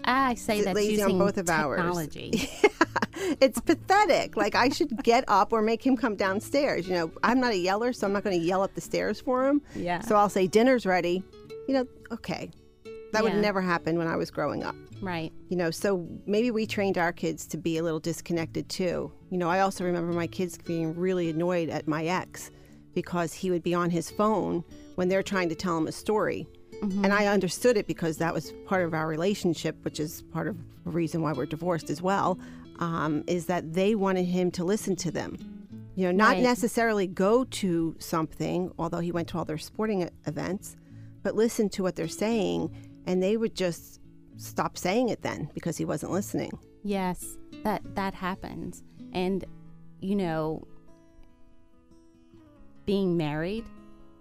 I 0.06 0.36
say 0.36 0.62
that's 0.62 0.76
lazy 0.76 1.02
on 1.02 1.18
both 1.18 1.38
of 1.38 1.50
ours? 1.50 1.78
technology. 1.78 2.50
it's 3.42 3.60
pathetic. 3.60 4.38
Like 4.38 4.56
I 4.56 4.70
should 4.70 5.04
get 5.04 5.24
up 5.28 5.52
or 5.52 5.62
make 5.62 5.86
him 5.86 5.98
come 5.98 6.16
downstairs. 6.16 6.88
You 6.88 6.94
know, 6.94 7.12
I'm 7.24 7.40
not 7.40 7.52
a 7.52 7.58
yeller, 7.58 7.94
so 7.94 8.06
I'm 8.08 8.14
not 8.14 8.24
going 8.24 8.40
to 8.40 8.46
yell 8.46 8.62
up 8.62 8.74
the 8.76 8.82
stairs 8.82 9.20
for 9.20 9.48
him. 9.48 9.62
Yeah. 9.76 10.02
So 10.02 10.16
I'll 10.16 10.30
say 10.30 10.48
dinner's 10.48 10.86
ready. 10.86 11.24
You 11.68 11.74
know, 11.76 11.88
okay. 12.12 12.52
That 13.12 13.24
would 13.24 13.36
never 13.36 13.60
happen 13.60 13.98
when 13.98 14.08
I 14.08 14.16
was 14.16 14.32
growing 14.32 14.64
up. 14.64 14.76
right. 15.02 15.34
You 15.50 15.58
know, 15.58 15.70
so 15.70 16.08
maybe 16.26 16.50
we 16.50 16.66
trained 16.66 16.98
our 16.98 17.12
kids 17.12 17.46
to 17.48 17.58
be 17.58 17.78
a 17.78 17.84
little 17.84 18.00
disconnected 18.00 18.70
too. 18.70 19.12
You 19.32 19.38
know, 19.38 19.50
I 19.50 19.62
also 19.62 19.86
remember 19.86 20.12
my 20.12 20.28
kids 20.28 20.58
being 20.58 20.94
really 20.96 21.30
annoyed 21.30 21.70
at 21.70 21.88
my 21.88 22.04
ex 22.06 22.52
because 22.94 23.34
he 23.34 23.50
would 23.50 23.64
be 23.64 23.74
on 23.74 23.90
his 23.90 24.12
phone 24.12 24.64
when 24.96 25.08
they're 25.08 25.24
trying 25.24 25.48
to 25.50 25.56
tell 25.56 25.78
him 25.78 25.88
a 25.88 25.92
story. 25.94 26.48
And 26.82 27.14
I 27.14 27.28
understood 27.28 27.78
it 27.78 27.86
because 27.88 28.18
that 28.18 28.34
was 28.34 28.52
part 28.66 28.84
of 28.84 28.94
our 28.94 29.08
relationship, 29.08 29.78
which 29.86 30.00
is 30.00 30.24
part 30.34 30.48
of 30.48 30.58
the 30.84 30.90
reason 30.90 31.22
why 31.22 31.32
we're 31.32 31.46
divorced 31.46 31.90
as 31.92 32.02
well, 32.02 32.40
um, 32.80 33.24
is 33.28 33.46
that 33.46 33.74
they 33.74 33.94
wanted 33.96 34.26
him 34.26 34.50
to 34.52 34.64
listen 34.66 34.96
to 34.98 35.12
them. 35.12 35.38
You 35.96 36.06
know, 36.08 36.12
not 36.12 36.34
Right. 36.34 36.44
necessarily 36.44 37.06
go 37.06 37.44
to 37.46 37.96
something, 38.00 38.72
although 38.80 39.00
he 39.00 39.12
went 39.12 39.28
to 39.30 39.38
all 39.38 39.46
their 39.46 39.60
sporting 39.60 40.10
events, 40.26 40.76
but 41.22 41.36
listen 41.36 41.70
to 41.70 41.84
what 41.84 41.96
they're 41.96 42.08
saying. 42.08 42.72
And 43.06 43.22
they 43.22 43.38
would 43.38 43.54
just 43.56 44.02
stop 44.38 44.76
saying 44.78 45.10
it 45.10 45.22
then 45.22 45.50
because 45.54 45.78
he 45.78 45.86
wasn't 45.86 46.12
listening. 46.12 46.52
Yes, 46.84 47.38
that 47.64 47.84
that 47.96 48.16
happens. 48.16 48.84
And 49.14 49.46
you 50.02 50.16
know, 50.16 50.68
being 52.86 53.16
married 53.16 53.66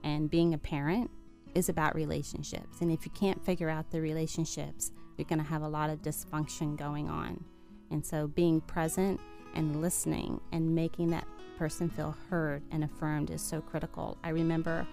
and 0.05 0.31
being 0.31 0.55
a 0.55 0.59
parent 0.59 1.11
is 1.55 1.69
about 1.69 1.95
relationships. 1.95 2.81
And 2.81 2.93
if 2.93 3.05
you 3.05 3.11
can't 3.13 3.45
figure 3.45 3.69
out 3.69 3.91
the 3.91 4.01
relationships, 4.01 4.93
you're 5.17 5.25
going 5.27 5.41
to 5.41 5.45
have 5.45 5.63
a 5.63 5.69
lot 5.69 5.91
of 5.91 6.03
dysfunction 6.03 6.77
going 6.77 7.09
on. 7.09 7.43
And 7.91 8.05
so 8.05 8.29
being 8.29 8.61
present 8.61 9.21
and 9.55 9.81
listening 9.81 10.41
and 10.53 10.75
making 10.75 11.11
that 11.11 11.27
person 11.59 11.91
feel 11.91 12.15
heard 12.29 12.63
and 12.71 12.85
affirmed 12.85 13.31
is 13.31 13.43
so 13.43 13.61
critical. 13.61 14.17
I 14.23 14.29
remember 14.29 14.87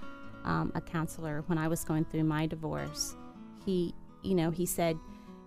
um, 0.44 0.72
a 0.74 0.82
counselor 0.82 1.44
when 1.48 1.58
I 1.58 1.68
was 1.68 1.84
going 1.84 2.06
through 2.06 2.24
my 2.24 2.48
divorce. 2.48 3.16
He, 3.66 3.94
you 4.24 4.34
know, 4.34 4.50
he 4.50 4.66
said, 4.66 4.98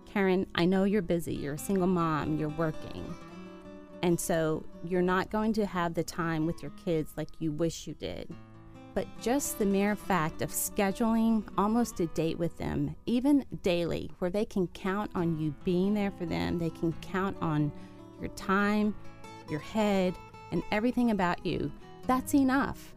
Karen, 0.05 0.47
I 0.55 0.65
know 0.65 0.83
you're 0.83 1.01
busy. 1.01 1.33
You're 1.33 1.55
a 1.55 1.59
single 1.59 1.87
mom. 1.87 2.37
You're 2.37 2.49
working. 2.49 3.13
And 4.03 4.19
so 4.19 4.65
you're 4.83 5.01
not 5.01 5.29
going 5.29 5.53
to 5.53 5.65
have 5.65 5.93
the 5.93 6.03
time 6.03 6.45
with 6.45 6.61
your 6.61 6.71
kids 6.85 7.13
like 7.17 7.29
you 7.39 7.51
wish 7.51 7.87
you 7.87 7.93
did. 7.93 8.33
But 8.93 9.07
just 9.21 9.57
the 9.57 9.65
mere 9.65 9.95
fact 9.95 10.41
of 10.41 10.49
scheduling 10.49 11.47
almost 11.57 11.99
a 11.99 12.07
date 12.07 12.37
with 12.37 12.57
them, 12.57 12.95
even 13.05 13.45
daily, 13.63 14.11
where 14.19 14.31
they 14.31 14.43
can 14.43 14.67
count 14.67 15.11
on 15.15 15.39
you 15.39 15.55
being 15.63 15.93
there 15.93 16.11
for 16.11 16.25
them, 16.25 16.59
they 16.59 16.71
can 16.71 16.91
count 17.01 17.37
on 17.41 17.71
your 18.19 18.29
time, 18.31 18.93
your 19.49 19.61
head, 19.61 20.13
and 20.51 20.61
everything 20.71 21.11
about 21.11 21.45
you, 21.45 21.71
that's 22.05 22.33
enough. 22.33 22.93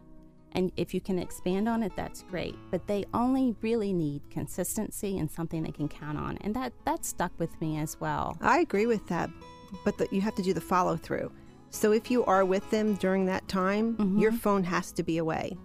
And 0.51 0.71
if 0.77 0.93
you 0.93 1.01
can 1.01 1.19
expand 1.19 1.67
on 1.67 1.83
it, 1.83 1.93
that's 1.95 2.23
great. 2.23 2.55
But 2.71 2.87
they 2.87 3.05
only 3.13 3.55
really 3.61 3.91
need 3.91 4.21
consistency 4.29 5.17
and 5.17 5.29
something 5.29 5.63
they 5.63 5.71
can 5.71 5.89
count 5.89 6.17
on. 6.17 6.37
And 6.41 6.55
that, 6.55 6.73
that 6.85 7.05
stuck 7.05 7.31
with 7.37 7.59
me 7.59 7.77
as 7.77 7.99
well. 7.99 8.37
I 8.41 8.59
agree 8.59 8.85
with 8.85 9.05
that, 9.07 9.29
but 9.83 9.97
the, 9.97 10.07
you 10.11 10.21
have 10.21 10.35
to 10.35 10.41
do 10.41 10.53
the 10.53 10.61
follow 10.61 10.95
through. 10.95 11.31
So 11.69 11.91
if 11.91 12.09
you 12.09 12.23
are 12.25 12.45
with 12.45 12.69
them 12.71 12.95
during 12.95 13.25
that 13.25 13.47
time, 13.47 13.95
mm-hmm. 13.95 14.19
your 14.19 14.31
phone 14.31 14.63
has 14.63 14.91
to 14.93 15.03
be 15.03 15.17
away. 15.17 15.57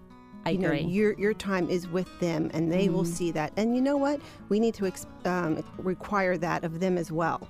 I 0.45 0.51
you 0.51 0.65
agree. 0.65 0.83
Know, 0.83 0.89
your 0.89 1.19
your 1.19 1.35
time 1.35 1.69
is 1.69 1.87
with 1.87 2.09
them, 2.19 2.51
and 2.53 2.73
they 2.73 2.87
mm-hmm. 2.87 2.95
will 2.95 3.05
see 3.05 3.31
that. 3.33 3.53
And 3.57 3.77
you 3.77 3.83
know 3.83 3.97
what? 3.97 4.21
We 4.49 4.59
need 4.59 4.75
to 4.75 4.87
ex- 4.87 5.07
um, 5.25 5.63
require 5.79 6.37
that 6.39 6.65
of 6.65 6.81
them 6.81 6.97
as 6.97 7.13
well. 7.13 7.47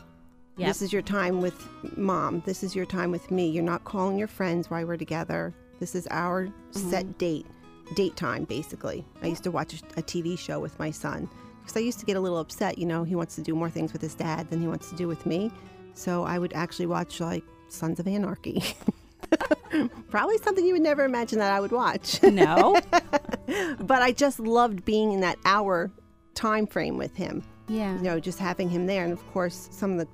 Yep. 0.57 0.69
This 0.69 0.83
is 0.83 0.93
your 0.93 1.03
time 1.03 1.41
with 1.41 1.67
mom. 1.97 2.43
This 2.45 2.63
is 2.63 2.77
your 2.77 2.85
time 2.85 3.11
with 3.11 3.31
me. 3.31 3.49
You're 3.49 3.65
not 3.65 3.85
calling 3.85 4.19
your 4.19 4.29
friends 4.29 4.69
while 4.69 4.85
we're 4.85 4.97
together. 4.97 5.55
This 5.79 5.95
is 5.95 6.07
our 6.11 6.47
mm-hmm. 6.47 6.91
set 6.91 7.19
date, 7.19 7.47
date 7.95 8.17
time, 8.17 8.45
basically. 8.45 9.07
I 9.23 9.29
used 9.29 9.45
to 9.45 9.51
watch 9.51 9.75
a, 9.75 10.01
a 10.01 10.03
TV 10.03 10.39
show 10.39 10.61
with 10.61 10.79
my 10.79 10.91
son 10.91 11.31
because 11.63 11.77
I 11.77 11.81
used 11.81 12.01
to 12.01 12.07
get 12.07 12.17
a 12.17 12.21
little 12.21 12.39
upset. 12.39 12.77
You 12.77 12.87
know, 12.87 13.05
he 13.05 13.15
wants 13.15 13.37
to 13.37 13.43
do 13.43 13.55
more 13.55 13.71
things 13.71 13.93
with 13.93 14.03
his 14.03 14.15
dad 14.15 14.51
than 14.51 14.61
he 14.61 14.67
wants 14.67 14.91
to 14.91 14.97
do 14.97 15.09
with 15.09 15.25
me. 15.25 15.51
So 15.95 16.25
I 16.25 16.39
would 16.39 16.53
actually 16.53 16.87
watch 16.87 17.21
like 17.21 17.45
Sons 17.69 18.01
of 18.01 18.07
Anarchy. 18.07 18.63
Probably 20.11 20.39
something 20.39 20.65
you 20.65 20.73
would 20.73 20.83
never 20.83 21.05
imagine 21.05 21.39
that 21.39 21.53
I 21.53 21.61
would 21.61 21.73
watch. 21.73 22.23
No. 22.23 22.81
but 23.81 24.03
I 24.03 24.13
just 24.13 24.41
loved 24.41 24.85
being 24.85 25.13
in 25.13 25.21
that 25.21 25.39
hour 25.45 25.91
time 26.35 26.67
frame 26.67 26.97
with 26.97 27.15
him. 27.15 27.45
Yeah. 27.69 27.97
You 27.97 28.03
know, 28.03 28.21
just 28.21 28.39
having 28.39 28.69
him 28.69 28.87
there, 28.87 29.05
and 29.05 29.13
of 29.13 29.25
course, 29.33 29.69
some 29.71 29.93
of 29.93 29.99
the 29.99 30.09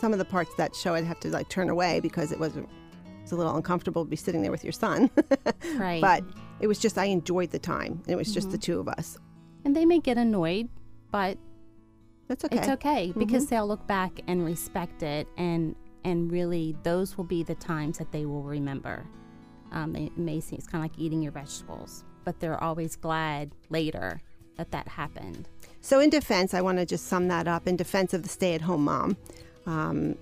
some 0.00 0.12
of 0.12 0.18
the 0.18 0.24
parts 0.24 0.50
of 0.50 0.56
that 0.56 0.74
show 0.74 0.94
I'd 0.94 1.04
have 1.04 1.20
to 1.20 1.28
like 1.28 1.48
turn 1.48 1.70
away 1.70 2.00
because 2.00 2.32
it 2.32 2.40
wasn't 2.40 2.68
it's 3.22 3.30
a 3.30 3.36
little 3.36 3.54
uncomfortable 3.54 4.04
to 4.04 4.10
be 4.10 4.16
sitting 4.16 4.42
there 4.42 4.50
with 4.50 4.64
your 4.64 4.72
son. 4.72 5.08
right. 5.76 6.00
But 6.00 6.24
it 6.58 6.66
was 6.66 6.80
just 6.80 6.98
I 6.98 7.04
enjoyed 7.04 7.50
the 7.50 7.60
time. 7.60 8.02
It 8.08 8.16
was 8.16 8.34
just 8.34 8.48
mm-hmm. 8.48 8.52
the 8.52 8.58
two 8.58 8.80
of 8.80 8.88
us. 8.88 9.16
And 9.64 9.76
they 9.76 9.84
may 9.84 10.00
get 10.00 10.18
annoyed, 10.18 10.68
but 11.12 11.38
that's 12.32 12.46
okay. 12.46 12.56
It's 12.56 12.68
okay 12.68 13.08
mm-hmm. 13.08 13.18
because 13.18 13.46
they'll 13.46 13.66
look 13.66 13.86
back 13.86 14.20
and 14.26 14.44
respect 14.44 15.02
it 15.02 15.28
and 15.36 15.76
and 16.04 16.32
really 16.32 16.74
those 16.82 17.16
will 17.16 17.24
be 17.24 17.42
the 17.42 17.54
times 17.54 17.98
that 17.98 18.10
they 18.10 18.24
will 18.24 18.42
remember. 18.42 19.04
Um, 19.70 19.94
it 19.94 20.16
may 20.16 20.40
seem 20.40 20.58
it's 20.58 20.66
kind 20.66 20.82
of 20.82 20.90
like 20.90 20.98
eating 20.98 21.22
your 21.22 21.32
vegetables, 21.32 22.04
but 22.24 22.40
they're 22.40 22.62
always 22.62 22.96
glad 22.96 23.52
later 23.68 24.22
that 24.56 24.70
that 24.70 24.88
happened. 24.88 25.48
So, 25.82 26.00
in 26.00 26.08
defense, 26.08 26.54
I 26.54 26.62
want 26.62 26.78
to 26.78 26.86
just 26.86 27.06
sum 27.06 27.28
that 27.28 27.46
up. 27.46 27.68
In 27.68 27.76
defense 27.76 28.14
of 28.14 28.22
the 28.22 28.28
stay-at-home 28.28 28.84
mom, 28.84 29.16
um, 29.66 30.16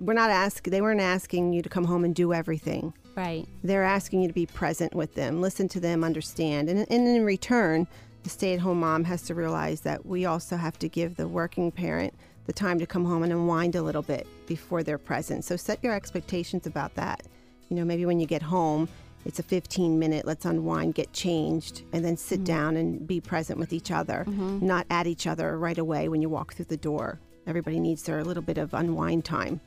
we're 0.00 0.14
not 0.14 0.30
asking, 0.30 0.70
they 0.70 0.80
weren't 0.80 1.00
asking 1.00 1.52
you 1.52 1.62
to 1.62 1.68
come 1.68 1.84
home 1.84 2.04
and 2.04 2.14
do 2.14 2.32
everything. 2.32 2.92
Right. 3.14 3.46
They're 3.62 3.84
asking 3.84 4.22
you 4.22 4.28
to 4.28 4.34
be 4.34 4.46
present 4.46 4.94
with 4.94 5.14
them, 5.14 5.40
listen 5.40 5.68
to 5.68 5.80
them, 5.80 6.04
understand. 6.04 6.68
And, 6.68 6.80
and 6.90 7.08
in 7.08 7.24
return, 7.24 7.86
the 8.26 8.30
stay 8.30 8.54
at 8.54 8.58
home 8.58 8.80
mom 8.80 9.04
has 9.04 9.22
to 9.22 9.36
realize 9.36 9.82
that 9.82 10.04
we 10.04 10.26
also 10.26 10.56
have 10.56 10.76
to 10.76 10.88
give 10.88 11.14
the 11.14 11.28
working 11.28 11.70
parent 11.70 12.12
the 12.46 12.52
time 12.52 12.76
to 12.76 12.84
come 12.84 13.04
home 13.04 13.22
and 13.22 13.32
unwind 13.32 13.76
a 13.76 13.82
little 13.82 14.02
bit 14.02 14.26
before 14.48 14.82
they're 14.82 14.98
present. 14.98 15.44
So 15.44 15.54
set 15.54 15.78
your 15.80 15.94
expectations 15.94 16.66
about 16.66 16.92
that. 16.96 17.22
You 17.68 17.76
know, 17.76 17.84
maybe 17.84 18.04
when 18.04 18.18
you 18.18 18.26
get 18.26 18.42
home, 18.42 18.88
it's 19.26 19.38
a 19.38 19.44
15 19.44 19.96
minute, 19.96 20.26
let's 20.26 20.44
unwind, 20.44 20.96
get 20.96 21.12
changed, 21.12 21.82
and 21.92 22.04
then 22.04 22.16
sit 22.16 22.38
mm-hmm. 22.38 22.44
down 22.46 22.76
and 22.76 23.06
be 23.06 23.20
present 23.20 23.60
with 23.60 23.72
each 23.72 23.92
other, 23.92 24.24
mm-hmm. 24.26 24.66
not 24.66 24.86
at 24.90 25.06
each 25.06 25.28
other 25.28 25.56
right 25.56 25.78
away 25.78 26.08
when 26.08 26.20
you 26.20 26.28
walk 26.28 26.54
through 26.54 26.64
the 26.64 26.76
door. 26.76 27.20
Everybody 27.46 27.78
needs 27.78 28.02
their 28.02 28.24
little 28.24 28.42
bit 28.42 28.58
of 28.58 28.74
unwind 28.74 29.24
time 29.24 29.60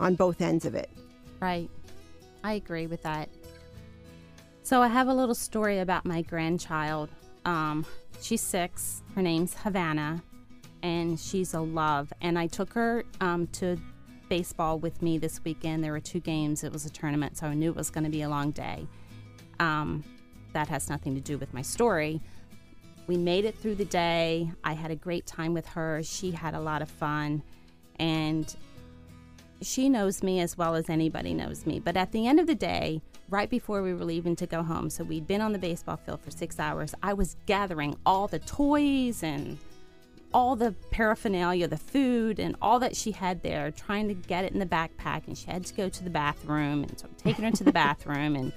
on 0.00 0.14
both 0.14 0.40
ends 0.40 0.64
of 0.64 0.74
it. 0.74 0.88
Right. 1.38 1.68
I 2.42 2.54
agree 2.54 2.86
with 2.86 3.02
that. 3.02 3.28
So 4.62 4.80
I 4.80 4.88
have 4.88 5.08
a 5.08 5.14
little 5.14 5.34
story 5.34 5.80
about 5.80 6.06
my 6.06 6.22
grandchild. 6.22 7.10
Um, 7.46 7.86
she's 8.20 8.42
six. 8.42 9.02
Her 9.14 9.22
name's 9.22 9.54
Havana, 9.54 10.22
and 10.82 11.18
she's 11.18 11.54
a 11.54 11.60
love. 11.60 12.12
And 12.20 12.38
I 12.38 12.48
took 12.48 12.74
her 12.74 13.04
um, 13.22 13.46
to 13.48 13.78
baseball 14.28 14.78
with 14.78 15.00
me 15.00 15.16
this 15.16 15.42
weekend. 15.44 15.82
There 15.82 15.92
were 15.92 16.00
two 16.00 16.20
games. 16.20 16.64
It 16.64 16.72
was 16.72 16.84
a 16.84 16.90
tournament, 16.90 17.38
so 17.38 17.46
I 17.46 17.54
knew 17.54 17.70
it 17.70 17.76
was 17.76 17.88
going 17.88 18.04
to 18.04 18.10
be 18.10 18.22
a 18.22 18.28
long 18.28 18.50
day. 18.50 18.86
Um, 19.60 20.04
that 20.52 20.68
has 20.68 20.90
nothing 20.90 21.14
to 21.14 21.20
do 21.20 21.38
with 21.38 21.54
my 21.54 21.62
story. 21.62 22.20
We 23.06 23.16
made 23.16 23.44
it 23.44 23.56
through 23.56 23.76
the 23.76 23.84
day. 23.84 24.50
I 24.64 24.72
had 24.72 24.90
a 24.90 24.96
great 24.96 25.26
time 25.26 25.54
with 25.54 25.66
her. 25.68 26.02
She 26.02 26.32
had 26.32 26.54
a 26.54 26.60
lot 26.60 26.82
of 26.82 26.90
fun. 26.90 27.42
And 28.00 28.54
she 29.62 29.88
knows 29.88 30.22
me 30.22 30.40
as 30.40 30.58
well 30.58 30.74
as 30.74 30.90
anybody 30.90 31.32
knows 31.32 31.64
me. 31.66 31.78
But 31.78 31.96
at 31.96 32.10
the 32.10 32.26
end 32.26 32.40
of 32.40 32.46
the 32.46 32.54
day, 32.54 33.00
right 33.28 33.50
before 33.50 33.82
we 33.82 33.92
were 33.94 34.04
leaving 34.04 34.36
to 34.36 34.46
go 34.46 34.62
home, 34.62 34.90
so 34.90 35.04
we'd 35.04 35.26
been 35.26 35.40
on 35.40 35.52
the 35.52 35.58
baseball 35.58 35.96
field 35.96 36.20
for 36.20 36.30
six 36.30 36.58
hours, 36.58 36.94
I 37.02 37.12
was 37.12 37.36
gathering 37.46 37.96
all 38.06 38.28
the 38.28 38.38
toys 38.38 39.22
and 39.22 39.58
all 40.32 40.56
the 40.56 40.72
paraphernalia, 40.90 41.66
the 41.68 41.76
food, 41.76 42.38
and 42.38 42.56
all 42.60 42.78
that 42.80 42.94
she 42.94 43.12
had 43.12 43.42
there, 43.42 43.70
trying 43.70 44.08
to 44.08 44.14
get 44.14 44.44
it 44.44 44.52
in 44.52 44.58
the 44.58 44.66
backpack. 44.66 45.26
And 45.26 45.36
she 45.36 45.46
had 45.46 45.64
to 45.64 45.74
go 45.74 45.88
to 45.88 46.04
the 46.04 46.10
bathroom, 46.10 46.82
and 46.82 46.98
so 46.98 47.06
I'm 47.06 47.14
taking 47.14 47.44
her 47.44 47.50
to 47.52 47.64
the 47.64 47.72
bathroom. 47.86 48.36
And 48.36 48.52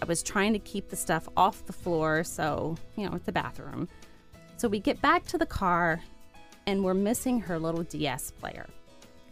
I 0.00 0.04
was 0.04 0.22
trying 0.22 0.52
to 0.52 0.58
keep 0.58 0.90
the 0.90 0.96
stuff 0.96 1.28
off 1.36 1.64
the 1.66 1.72
floor, 1.72 2.24
so, 2.24 2.76
you 2.96 3.08
know, 3.08 3.16
it's 3.16 3.26
the 3.26 3.32
bathroom. 3.32 3.88
So 4.56 4.68
we 4.68 4.80
get 4.80 5.00
back 5.00 5.24
to 5.26 5.38
the 5.38 5.46
car, 5.46 6.02
and 6.66 6.84
we're 6.84 6.94
missing 6.94 7.40
her 7.40 7.58
little 7.58 7.84
DS 7.84 8.30
player. 8.32 8.66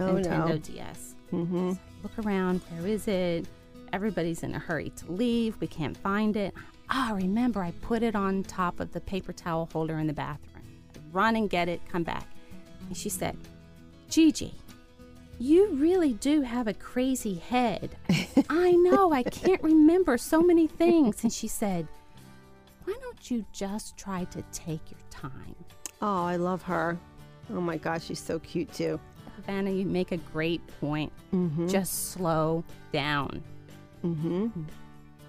Oh, 0.01 0.15
Nintendo 0.15 0.49
no. 0.49 0.59
DS. 0.59 1.15
Mm-hmm. 1.33 1.73
So 1.73 1.79
look 2.03 2.27
around. 2.27 2.61
Where 2.71 2.89
is 2.89 3.07
it? 3.07 3.47
Everybody's 3.93 4.43
in 4.43 4.55
a 4.55 4.59
hurry 4.59 4.91
to 4.91 5.13
leave. 5.13 5.57
We 5.61 5.67
can't 5.67 5.97
find 5.97 6.37
it. 6.37 6.55
Ah, 6.91 7.11
oh, 7.11 7.17
remember, 7.17 7.63
I 7.63 7.73
put 7.83 8.03
it 8.03 8.15
on 8.15 8.43
top 8.43 8.81
of 8.81 8.93
the 8.93 9.01
paper 9.01 9.33
towel 9.33 9.69
holder 9.73 9.99
in 9.99 10.07
the 10.07 10.13
bathroom. 10.13 10.65
run 11.13 11.37
and 11.37 11.49
get 11.49 11.69
it, 11.69 11.81
come 11.91 12.03
back. 12.03 12.27
And 12.89 12.97
she 12.97 13.09
said, 13.09 13.37
Gigi, 14.09 14.55
you 15.39 15.69
really 15.75 16.13
do 16.15 16.43
have 16.43 16.69
a 16.69 16.75
crazy 16.75 17.35
head. 17.35 17.97
I 18.49 18.73
know, 18.73 19.13
I 19.13 19.23
can't 19.23 19.63
remember 19.63 20.17
so 20.19 20.43
many 20.43 20.67
things. 20.67 21.23
And 21.23 21.33
she 21.33 21.49
said, 21.49 21.87
Why 22.85 22.95
don't 23.01 23.31
you 23.31 23.45
just 23.53 23.97
try 23.97 24.25
to 24.25 24.43
take 24.53 24.91
your 24.91 25.01
time? 25.11 25.55
Oh, 26.01 26.25
I 26.25 26.37
love 26.37 26.63
her. 26.63 26.99
Oh 27.51 27.61
my 27.61 27.77
gosh, 27.77 28.05
she's 28.05 28.21
so 28.21 28.39
cute 28.41 28.73
too. 28.73 29.01
Havana, 29.37 29.71
you 29.71 29.85
make 29.85 30.13
a 30.13 30.17
great 30.17 30.61
point. 30.81 31.13
Mm-hmm. 31.33 31.69
Just 31.69 32.13
slow 32.13 32.65
down. 32.93 33.43
Mm-hmm. 34.05 34.49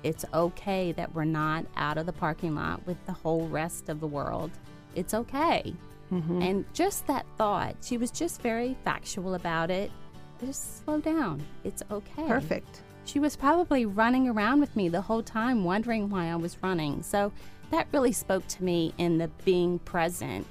It's 0.03 0.25
okay 0.33 0.91
that 0.93 1.13
we're 1.15 1.23
not 1.23 1.65
out 1.75 1.97
of 1.97 2.05
the 2.05 2.13
parking 2.13 2.55
lot 2.55 2.85
with 2.85 3.03
the 3.05 3.13
whole 3.13 3.47
rest 3.47 3.89
of 3.89 3.99
the 3.99 4.07
world. 4.07 4.51
It's 4.95 5.13
okay. 5.13 5.73
Mm-hmm. 6.11 6.41
And 6.41 6.65
just 6.73 7.07
that 7.07 7.25
thought, 7.37 7.75
she 7.81 7.97
was 7.97 8.11
just 8.11 8.41
very 8.41 8.75
factual 8.83 9.35
about 9.35 9.71
it. 9.71 9.91
Just 10.39 10.83
slow 10.83 10.99
down. 10.99 11.41
It's 11.63 11.83
okay. 11.89 12.27
Perfect. 12.27 12.81
She 13.05 13.19
was 13.19 13.35
probably 13.35 13.85
running 13.85 14.27
around 14.27 14.59
with 14.59 14.75
me 14.75 14.89
the 14.89 15.01
whole 15.01 15.23
time, 15.23 15.63
wondering 15.63 16.09
why 16.09 16.27
I 16.31 16.35
was 16.35 16.57
running. 16.61 17.01
So 17.01 17.31
that 17.71 17.87
really 17.91 18.11
spoke 18.11 18.45
to 18.47 18.63
me 18.63 18.93
in 18.97 19.17
the 19.17 19.29
being 19.45 19.79
present. 19.79 20.45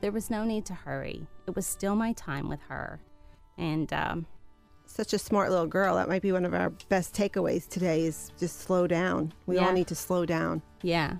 There 0.00 0.12
was 0.12 0.30
no 0.30 0.44
need 0.44 0.66
to 0.66 0.74
hurry 0.74 1.26
it 1.46 1.54
was 1.54 1.66
still 1.66 1.94
my 1.94 2.12
time 2.12 2.48
with 2.48 2.60
her. 2.68 3.00
And 3.58 3.92
um, 3.92 4.26
such 4.86 5.12
a 5.12 5.18
smart 5.18 5.50
little 5.50 5.66
girl. 5.66 5.96
That 5.96 6.08
might 6.08 6.22
be 6.22 6.32
one 6.32 6.44
of 6.44 6.54
our 6.54 6.70
best 6.88 7.14
takeaways 7.14 7.68
today 7.68 8.04
is 8.04 8.32
just 8.38 8.60
slow 8.60 8.86
down. 8.86 9.32
We 9.46 9.56
yeah. 9.56 9.66
all 9.66 9.72
need 9.72 9.88
to 9.88 9.94
slow 9.94 10.24
down. 10.26 10.62
Yeah. 10.82 11.16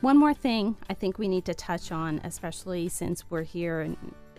One 0.00 0.16
more 0.16 0.34
thing 0.34 0.76
I 0.88 0.94
think 0.94 1.18
we 1.18 1.28
need 1.28 1.44
to 1.44 1.54
touch 1.54 1.92
on, 1.92 2.20
especially 2.24 2.88
since 2.88 3.24
we're 3.30 3.42
here 3.42 3.80
and 3.80 3.96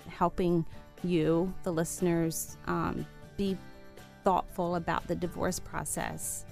helping 0.07 0.65
you, 1.03 1.53
the 1.63 1.71
listeners, 1.71 2.57
um, 2.67 3.05
be 3.37 3.57
thoughtful 4.23 4.75
about 4.75 5.07
the 5.07 5.15
divorce 5.15 5.59
process. 5.59 6.45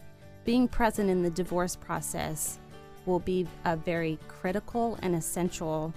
Being 0.45 0.67
present 0.67 1.09
in 1.09 1.21
the 1.21 1.29
divorce 1.29 1.75
process 1.75 2.59
will 3.05 3.19
be 3.19 3.47
a 3.65 3.75
very 3.75 4.17
critical 4.27 4.97
and 5.01 5.15
essential 5.15 5.93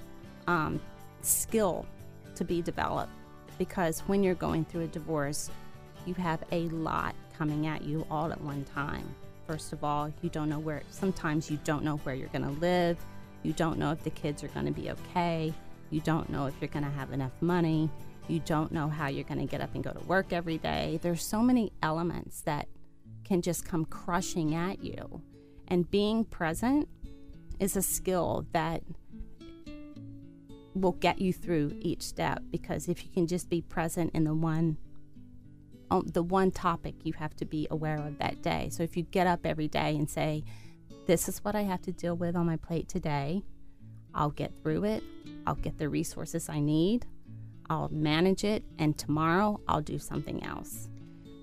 um, 0.47 0.81
skill 1.23 1.87
to 2.35 2.45
be 2.45 2.63
developed 2.63 3.13
because 3.59 4.01
when 4.01 4.23
you're 4.23 4.35
going 4.35 4.65
through 4.65 4.83
a 4.83 4.89
divorce, 4.89 5.51
you 6.07 6.15
have 6.15 6.43
a 6.53 6.69
lot 6.69 7.15
coming 7.37 7.67
at 7.67 7.83
you 7.83 8.07
all 8.11 8.33
at 8.33 8.41
one 8.41 8.65
time. 8.65 9.05
First 9.47 9.73
of 9.73 9.83
all, 9.85 10.13
you 10.23 10.31
don't 10.31 10.49
know 10.49 10.59
where, 10.59 10.83
sometimes 10.91 11.51
you 11.51 11.59
don't 11.65 11.85
know 11.85 11.97
where 11.99 12.15
you're 12.15 12.29
going 12.29 12.45
to 12.45 12.61
live. 12.61 12.99
You 13.43 13.53
don't 13.53 13.79
know 13.79 13.91
if 13.91 14.03
the 14.05 14.11
kids 14.11 14.45
are 14.45 14.49
going 14.49 14.67
to 14.67 14.73
be 14.73 14.91
okay. 14.91 15.53
You 15.91 16.01
don't 16.01 16.31
know 16.31 16.47
if 16.47 16.55
you're 16.61 16.69
going 16.69 16.85
to 16.85 16.91
have 16.91 17.13
enough 17.13 17.33
money. 17.41 17.91
You 18.29 18.41
don't 18.41 18.73
know 18.73 18.89
how 18.89 19.09
you're 19.09 19.25
going 19.25 19.41
to 19.41 19.47
get 19.47 19.61
up 19.61 19.75
and 19.75 19.83
go 19.83 19.91
to 19.91 20.01
work 20.07 20.33
every 20.33 20.59
day. 20.59 21.01
There's 21.03 21.25
so 21.25 21.43
many 21.43 21.73
elements 21.83 22.43
that 22.43 22.69
can 23.25 23.43
just 23.43 23.65
come 23.65 23.85
crushing 23.85 24.55
at 24.55 24.83
you. 24.85 25.23
And 25.69 25.91
being 25.91 26.25
present 26.25 26.89
is 27.59 27.77
a 27.77 27.83
skill 27.83 28.47
that 28.53 28.83
will 30.75 30.93
get 30.93 31.21
you 31.21 31.33
through 31.33 31.77
each 31.81 32.03
step 32.03 32.43
because 32.51 32.89
if 32.89 33.05
you 33.05 33.11
can 33.11 33.27
just 33.27 33.49
be 33.51 33.61
present 33.61 34.11
in 34.15 34.25
the 34.25 34.35
one 34.35 34.77
the 36.01 36.23
one 36.23 36.51
topic 36.51 36.95
you 37.05 37.13
have 37.15 37.37
to 37.37 37.45
be 37.45 37.67
aware 37.71 37.97
of 37.97 38.19
that 38.19 38.43
day. 38.43 38.71
So 38.71 38.83
if 38.83 38.97
you 38.97 39.03
get 39.03 39.27
up 39.27 39.45
every 39.45 39.69
day 39.69 39.95
and 39.95 40.09
say, 40.09 40.45
"This 41.07 41.29
is 41.29 41.45
what 41.45 41.55
I 41.55 41.63
have 41.63 41.83
to 41.83 41.93
deal 41.93 42.17
with 42.17 42.35
on 42.35 42.47
my 42.47 42.57
plate 42.57 42.89
today," 42.89 43.43
I'll 44.15 44.31
get 44.31 44.53
through 44.63 44.85
it. 44.85 45.03
I'll 45.47 45.55
get 45.55 45.79
the 45.79 45.89
resources 45.89 46.49
I 46.49 46.61
need. 46.61 47.07
I'll 47.69 47.89
manage 47.91 48.45
it, 48.45 48.65
and 48.79 48.97
tomorrow 48.97 49.61
I'll 49.69 49.83
do 49.83 49.99
something 49.99 50.43
else. 50.43 50.89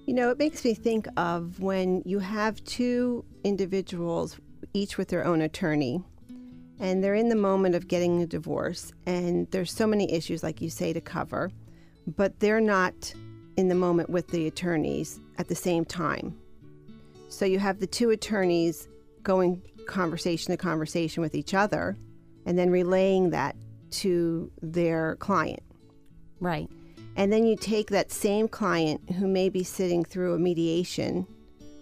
You 0.06 0.14
know, 0.14 0.32
it 0.32 0.40
makes 0.40 0.66
me 0.66 0.74
think 0.74 1.08
of 1.18 1.60
when 1.60 2.02
you 2.06 2.20
have 2.20 2.64
two 2.64 3.26
individuals, 3.44 4.40
each 4.74 4.98
with 4.98 5.10
their 5.10 5.26
own 5.26 5.42
attorney, 5.42 6.04
and 6.80 7.04
they're 7.04 7.16
in 7.16 7.30
the 7.30 7.36
moment 7.36 7.76
of 7.76 7.88
getting 7.88 8.22
a 8.22 8.28
divorce, 8.28 8.92
and 9.06 9.48
there's 9.52 9.72
so 9.72 9.86
many 9.86 10.12
issues, 10.12 10.44
like 10.44 10.62
you 10.62 10.70
say, 10.70 10.94
to 10.94 11.02
cover, 11.02 11.52
but 12.08 12.40
they're 12.40 12.62
not 12.62 13.14
in 13.60 13.68
the 13.68 13.76
moment 13.76 14.10
with 14.10 14.28
the 14.30 14.48
attorneys 14.48 15.20
at 15.38 15.50
the 15.50 15.56
same 15.56 15.84
time. 15.84 16.34
So 17.28 17.44
you 17.46 17.60
have 17.60 17.80
the 17.80 17.88
two 17.88 18.10
attorneys 18.12 18.88
going 19.22 19.62
conversation 19.86 20.52
to 20.52 20.58
conversation 20.58 21.22
with 21.22 21.36
each 21.36 21.54
other, 21.54 21.98
and 22.46 22.58
then 22.58 22.70
relaying 22.72 23.32
that 23.32 23.58
to 23.92 24.50
their 24.62 25.18
client. 25.18 25.62
Right. 26.40 26.70
And 27.18 27.34
then 27.34 27.46
you 27.46 27.58
take 27.58 27.90
that 27.90 28.12
same 28.14 28.48
client 28.48 29.02
who 29.18 29.28
may 29.28 29.50
be 29.50 29.64
sitting 29.64 30.06
through 30.06 30.36
a 30.36 30.40
mediation 30.40 31.28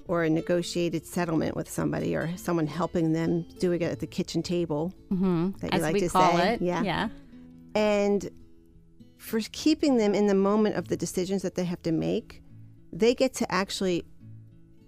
or 0.07 0.23
a 0.23 0.29
negotiated 0.31 1.05
settlement 1.05 1.55
with 1.55 1.69
somebody 1.69 2.15
or 2.15 2.35
someone 2.37 2.65
helping 2.65 3.13
them 3.13 3.45
doing 3.59 3.81
it 3.81 3.91
at 3.91 3.99
the 3.99 4.07
kitchen 4.07 4.41
table 4.41 4.91
Mm-hmm. 5.11 5.51
that 5.59 5.73
you 5.73 5.77
As 5.77 5.81
like 5.83 5.93
we 5.93 5.99
to 5.99 6.09
call 6.09 6.37
say. 6.37 6.53
it. 6.55 6.61
Yeah. 6.61 6.81
Yeah. 6.81 7.09
And 7.75 8.27
for 9.17 9.39
keeping 9.51 9.97
them 9.97 10.13
in 10.13 10.27
the 10.27 10.35
moment 10.35 10.75
of 10.75 10.87
the 10.87 10.97
decisions 10.97 11.41
that 11.41 11.55
they 11.55 11.65
have 11.65 11.81
to 11.83 11.91
make, 11.91 12.41
they 12.93 13.13
get 13.13 13.33
to 13.35 13.51
actually 13.51 14.05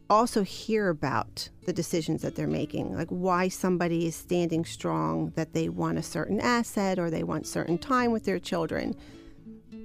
also 0.10 0.44
hear 0.44 0.90
about 0.90 1.50
the 1.66 1.74
decisions 1.74 2.22
that 2.22 2.36
they're 2.36 2.48
making, 2.48 2.96
like 2.96 3.10
why 3.10 3.48
somebody 3.48 4.08
is 4.08 4.16
standing 4.16 4.66
strong 4.66 5.32
that 5.36 5.54
they 5.54 5.70
want 5.70 5.98
a 5.98 6.04
certain 6.04 6.40
asset 6.40 6.98
or 6.98 7.10
they 7.10 7.24
want 7.24 7.46
certain 7.46 7.78
time 7.78 8.12
with 8.12 8.26
their 8.26 8.40
children. 8.40 8.96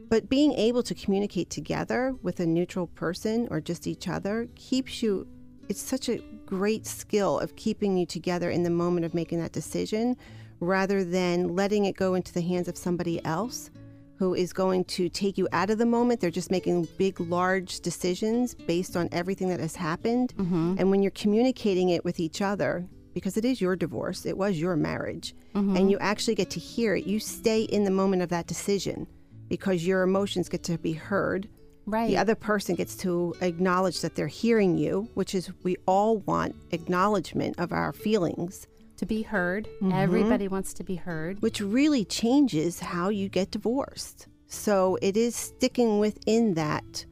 But 0.09 0.29
being 0.29 0.53
able 0.53 0.83
to 0.85 0.95
communicate 0.95 1.51
together 1.51 2.15
with 2.23 2.41
a 2.41 2.47
neutral 2.47 2.87
person 2.87 3.49
or 3.51 3.61
just 3.61 3.87
each 3.87 4.09
other 4.09 4.49
keeps 4.55 5.03
you, 5.03 5.27
it's 5.69 5.81
such 5.81 6.09
a 6.09 6.23
great 6.47 6.87
skill 6.87 7.39
of 7.39 7.57
keeping 7.57 7.97
you 7.97 8.07
together 8.07 8.51
in 8.51 8.63
the 8.63 8.71
moment 8.71 9.05
of 9.05 9.15
making 9.15 9.41
that 9.41 9.53
decision 9.53 10.17
rather 10.61 11.05
than 11.05 11.55
letting 11.55 11.85
it 11.85 11.97
go 11.97 12.15
into 12.15 12.33
the 12.33 12.41
hands 12.41 12.69
of 12.69 12.79
somebody 12.79 13.23
else 13.25 13.71
who 14.17 14.35
is 14.35 14.53
going 14.53 14.85
to 14.85 15.09
take 15.09 15.37
you 15.37 15.49
out 15.53 15.71
of 15.71 15.79
the 15.79 15.87
moment. 15.87 16.21
They're 16.21 16.31
just 16.31 16.51
making 16.51 16.89
big, 16.97 17.19
large 17.21 17.81
decisions 17.81 18.55
based 18.55 18.97
on 18.97 19.09
everything 19.13 19.49
that 19.49 19.61
has 19.61 19.75
happened. 19.75 20.35
Mm-hmm. 20.37 20.77
And 20.79 20.91
when 20.91 21.03
you're 21.03 21.11
communicating 21.11 21.89
it 21.91 22.05
with 22.05 22.21
each 22.21 22.41
other, 22.41 22.87
because 23.13 23.37
it 23.37 23.45
is 23.45 23.61
your 23.61 23.77
divorce, 23.77 24.27
it 24.27 24.37
was 24.37 24.59
your 24.59 24.77
marriage, 24.77 25.35
mm-hmm. 25.55 25.77
and 25.77 25.91
you 25.91 25.99
actually 25.99 26.35
get 26.35 26.51
to 26.51 26.61
hear 26.61 26.97
it, 26.97 27.07
you 27.07 27.21
stay 27.21 27.63
in 27.63 27.85
the 27.85 27.91
moment 27.91 28.23
of 28.23 28.29
that 28.29 28.47
decision 28.47 29.07
because 29.49 29.87
your 29.87 30.03
emotions 30.03 30.49
get 30.49 30.63
to 30.65 30.79
be 30.79 30.93
heard. 30.93 31.49
Right. 31.87 32.09
The 32.09 32.17
other 32.17 32.35
person 32.35 32.75
gets 32.75 32.97
to 32.97 33.35
acknowledge 33.41 34.01
that 34.01 34.17
they're 34.17 34.27
hearing 34.27 34.79
you, 34.79 35.09
which 35.15 35.35
is 35.35 35.51
we 35.63 35.77
all 35.87 36.19
want 36.19 36.57
acknowledgement 36.71 37.59
of 37.59 37.73
our 37.73 37.93
feelings, 37.93 38.67
to 38.97 39.07
be 39.07 39.23
heard. 39.23 39.67
Mm-hmm. 39.83 39.93
Everybody 39.93 40.49
wants 40.49 40.73
to 40.75 40.85
be 40.85 40.97
heard. 40.97 41.41
which 41.43 41.61
really 41.61 42.05
changes 42.05 42.81
how 42.81 43.09
you 43.09 43.29
get 43.29 43.51
divorced. 43.51 44.29
So 44.47 44.99
it 45.03 45.17
is 45.17 45.35
sticking 45.35 45.99
within 45.99 46.55
that 46.55 47.05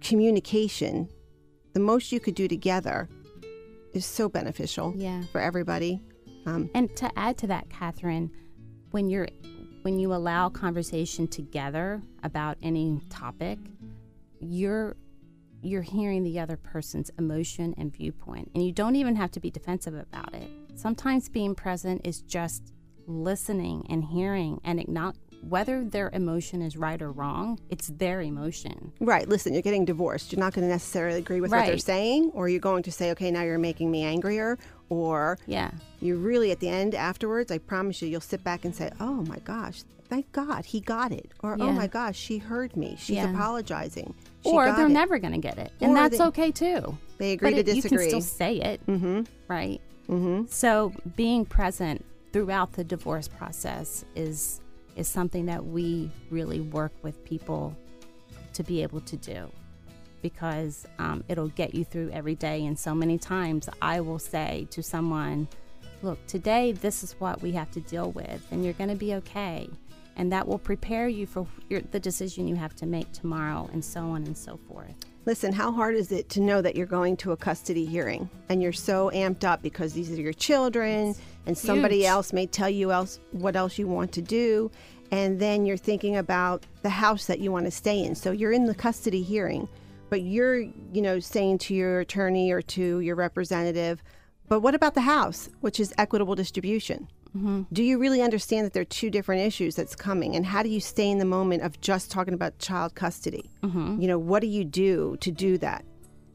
communication. 0.00 1.08
The 1.72 1.80
most 1.80 2.12
you 2.12 2.20
could 2.20 2.34
do 2.34 2.46
together 2.48 3.08
is 3.92 4.04
so 4.04 4.28
beneficial 4.28 4.92
Yeah. 4.96 5.22
for 5.32 5.40
everybody. 5.40 6.02
Um, 6.46 6.70
And 6.74 6.94
to 6.96 7.10
add 7.18 7.38
to 7.38 7.46
that, 7.48 7.68
Catherine, 7.70 8.30
when 8.90 9.08
you're 9.08 9.28
when 9.82 9.98
you 9.98 10.14
allow 10.14 10.48
conversation 10.48 11.26
together 11.28 12.02
about 12.22 12.56
any 12.62 13.02
topic, 13.10 13.58
you're 14.40 14.96
you're 15.64 15.82
hearing 15.82 16.22
the 16.22 16.38
other 16.38 16.56
person's 16.56 17.10
emotion 17.18 17.74
and 17.78 17.94
viewpoint, 17.94 18.50
and 18.54 18.64
you 18.64 18.72
don't 18.72 18.96
even 18.96 19.16
have 19.16 19.30
to 19.32 19.40
be 19.40 19.50
defensive 19.50 19.94
about 19.94 20.34
it. 20.34 20.48
Sometimes 20.74 21.28
being 21.28 21.54
present 21.54 22.02
is 22.04 22.20
just 22.22 22.72
listening 23.06 23.86
and 23.88 24.04
hearing 24.04 24.60
and 24.64 24.80
acknowledge 24.80 25.16
whether 25.48 25.84
their 25.84 26.10
emotion 26.12 26.62
is 26.62 26.76
right 26.76 27.00
or 27.02 27.12
wrong. 27.12 27.58
It's 27.68 27.88
their 27.88 28.22
emotion. 28.22 28.92
right. 29.00 29.28
Listen, 29.28 29.52
you're 29.52 29.62
getting 29.62 29.84
divorced. 29.84 30.32
You're 30.32 30.40
not 30.40 30.54
going 30.54 30.66
to 30.66 30.72
necessarily 30.72 31.18
agree 31.18 31.40
with 31.40 31.50
what 31.50 31.66
they're 31.66 31.78
saying, 31.78 32.30
or 32.34 32.48
you're 32.48 32.60
going 32.60 32.82
to 32.84 32.92
say, 32.92 33.10
okay, 33.10 33.30
now 33.30 33.42
you're 33.42 33.58
making 33.58 33.90
me 33.90 34.04
angrier, 34.04 34.58
or 34.88 35.38
Yeah. 35.46 35.70
you 36.00 36.16
really 36.16 36.50
at 36.50 36.60
the 36.60 36.68
end 36.68 36.94
afterwards 36.94 37.50
i 37.50 37.58
promise 37.58 38.00
you 38.02 38.08
you'll 38.08 38.20
sit 38.20 38.42
back 38.44 38.64
and 38.64 38.74
say 38.74 38.90
oh 39.00 39.22
my 39.24 39.38
gosh 39.38 39.82
thank 40.08 40.30
god 40.32 40.64
he 40.66 40.80
got 40.80 41.12
it 41.12 41.32
or 41.42 41.56
oh 41.60 41.72
my 41.72 41.86
gosh 41.86 42.16
she 42.16 42.38
heard 42.38 42.76
me 42.76 42.96
she's 42.98 43.16
Yeah. 43.16 43.30
apologizing 43.32 44.14
She 44.44 44.50
or 44.50 44.72
they're 44.72 44.86
it." 44.86 44.90
never 44.90 45.18
going 45.18 45.32
to 45.32 45.38
get 45.40 45.58
it, 45.58 45.72
and 45.80 45.92
Or 45.92 45.94
that's 45.94 46.18
they- 46.18 46.24
okay 46.24 46.50
too. 46.50 46.96
they 47.18 47.32
agree 47.32 47.50
but 47.50 47.54
to 47.54 47.60
it- 47.70 47.74
disagree 47.74 48.04
You 48.06 48.10
can 48.12 48.20
still 48.20 48.36
say 48.36 48.56
it, 48.60 48.86
mm-hmm 48.86 49.22
right? 49.48 49.80
mm-hmm 50.08 50.44
So 50.48 50.92
being 51.16 51.44
present 51.46 52.04
throughout 52.32 52.72
the 52.72 52.84
divorce 52.84 53.28
process 53.28 54.04
is 54.14 54.60
is 54.96 55.08
something 55.08 55.46
that 55.46 55.64
we 55.64 56.10
really 56.30 56.60
work 56.60 56.92
with 57.02 57.24
people 57.24 57.74
to 58.52 58.62
be 58.62 58.82
able 58.82 59.00
to 59.00 59.16
do 59.16 59.50
because 60.24 60.86
um, 60.98 61.22
it'll 61.28 61.48
get 61.48 61.74
you 61.74 61.84
through 61.84 62.10
every 62.10 62.34
day. 62.34 62.64
And 62.64 62.78
so 62.78 62.94
many 62.94 63.18
times 63.18 63.68
I 63.82 64.00
will 64.00 64.18
say 64.18 64.66
to 64.70 64.82
someone, 64.82 65.46
"Look, 66.02 66.18
today 66.26 66.72
this 66.72 67.04
is 67.04 67.12
what 67.18 67.42
we 67.42 67.52
have 67.52 67.70
to 67.72 67.80
deal 67.80 68.10
with, 68.12 68.40
and 68.50 68.64
you're 68.64 68.72
going 68.72 68.88
to 68.88 68.96
be 68.96 69.14
okay." 69.16 69.68
And 70.16 70.32
that 70.32 70.48
will 70.48 70.58
prepare 70.58 71.08
you 71.08 71.26
for 71.26 71.46
your, 71.68 71.82
the 71.90 72.00
decision 72.00 72.48
you 72.48 72.54
have 72.56 72.74
to 72.76 72.86
make 72.86 73.12
tomorrow, 73.12 73.68
and 73.74 73.84
so 73.84 74.00
on 74.00 74.24
and 74.24 74.36
so 74.36 74.56
forth. 74.68 74.94
listen 75.26 75.52
how 75.52 75.70
hard 75.72 75.94
is 75.94 76.10
it 76.12 76.28
to 76.30 76.40
know 76.40 76.62
that 76.62 76.74
you're 76.76 76.86
going 76.86 77.16
to 77.16 77.32
a 77.32 77.36
custody 77.36 77.84
hearing 77.84 78.28
and 78.48 78.62
you're 78.62 78.72
so 78.90 79.10
amped 79.14 79.44
up 79.44 79.62
because 79.62 79.92
these 79.92 80.10
are 80.12 80.20
your 80.20 80.32
children 80.34 81.14
and 81.46 81.56
somebody 81.56 82.00
huge. 82.00 82.06
else 82.14 82.32
may 82.32 82.46
tell 82.46 82.68
you 82.68 82.92
else 82.92 83.18
what 83.32 83.56
else 83.56 83.78
you 83.78 83.86
want 83.88 84.12
to 84.12 84.22
do 84.22 84.70
and 85.10 85.40
then 85.40 85.64
you're 85.66 85.76
thinking 85.90 86.16
about 86.16 86.64
the 86.82 86.90
house 86.90 87.26
that 87.26 87.38
you 87.38 87.50
want 87.50 87.64
to 87.64 87.70
stay 87.70 87.98
in 88.04 88.14
so 88.14 88.30
you're 88.32 88.52
in 88.52 88.66
the 88.66 88.74
custody 88.74 89.22
hearing 89.22 89.66
but 90.14 90.22
you're 90.22 90.60
you 90.60 91.02
know 91.02 91.18
saying 91.18 91.58
to 91.58 91.74
your 91.74 91.98
attorney 91.98 92.52
or 92.52 92.62
to 92.62 93.00
your 93.00 93.16
representative 93.16 94.00
but 94.46 94.60
what 94.60 94.72
about 94.72 94.94
the 94.94 95.00
house 95.00 95.48
which 95.60 95.80
is 95.80 95.92
equitable 95.98 96.36
distribution? 96.36 97.08
Mm-hmm. 97.36 97.62
Do 97.72 97.82
you 97.82 97.98
really 97.98 98.22
understand 98.22 98.64
that 98.64 98.74
there 98.74 98.82
are 98.82 98.84
two 98.84 99.10
different 99.10 99.42
issues 99.42 99.74
that's 99.74 99.96
coming? 99.96 100.36
And 100.36 100.46
how 100.46 100.62
do 100.62 100.68
you 100.68 100.78
stay 100.78 101.10
in 101.10 101.18
the 101.18 101.24
moment 101.24 101.64
of 101.64 101.80
just 101.80 102.12
talking 102.12 102.32
about 102.32 102.60
child 102.60 102.94
custody? 102.94 103.50
Mm-hmm. 103.64 104.00
You 104.00 104.06
know 104.06 104.18
what 104.20 104.40
do 104.40 104.46
you 104.46 104.62
do 104.62 105.16
to 105.18 105.32
do 105.32 105.58
that? 105.58 105.84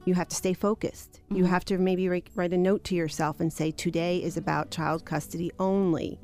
You 0.04 0.14
have 0.16 0.28
to 0.28 0.36
stay 0.36 0.52
focused. 0.52 1.22
You 1.30 1.44
mm-hmm. 1.44 1.46
have 1.46 1.64
to 1.66 1.78
maybe 1.78 2.10
write, 2.10 2.28
write 2.36 2.52
a 2.52 2.58
note 2.58 2.84
to 2.86 2.96
yourself 2.96 3.40
and 3.40 3.54
say 3.54 3.72
today 3.72 4.18
is 4.18 4.36
about 4.36 4.72
child 4.72 5.06
custody 5.06 5.52
only. 5.58 6.20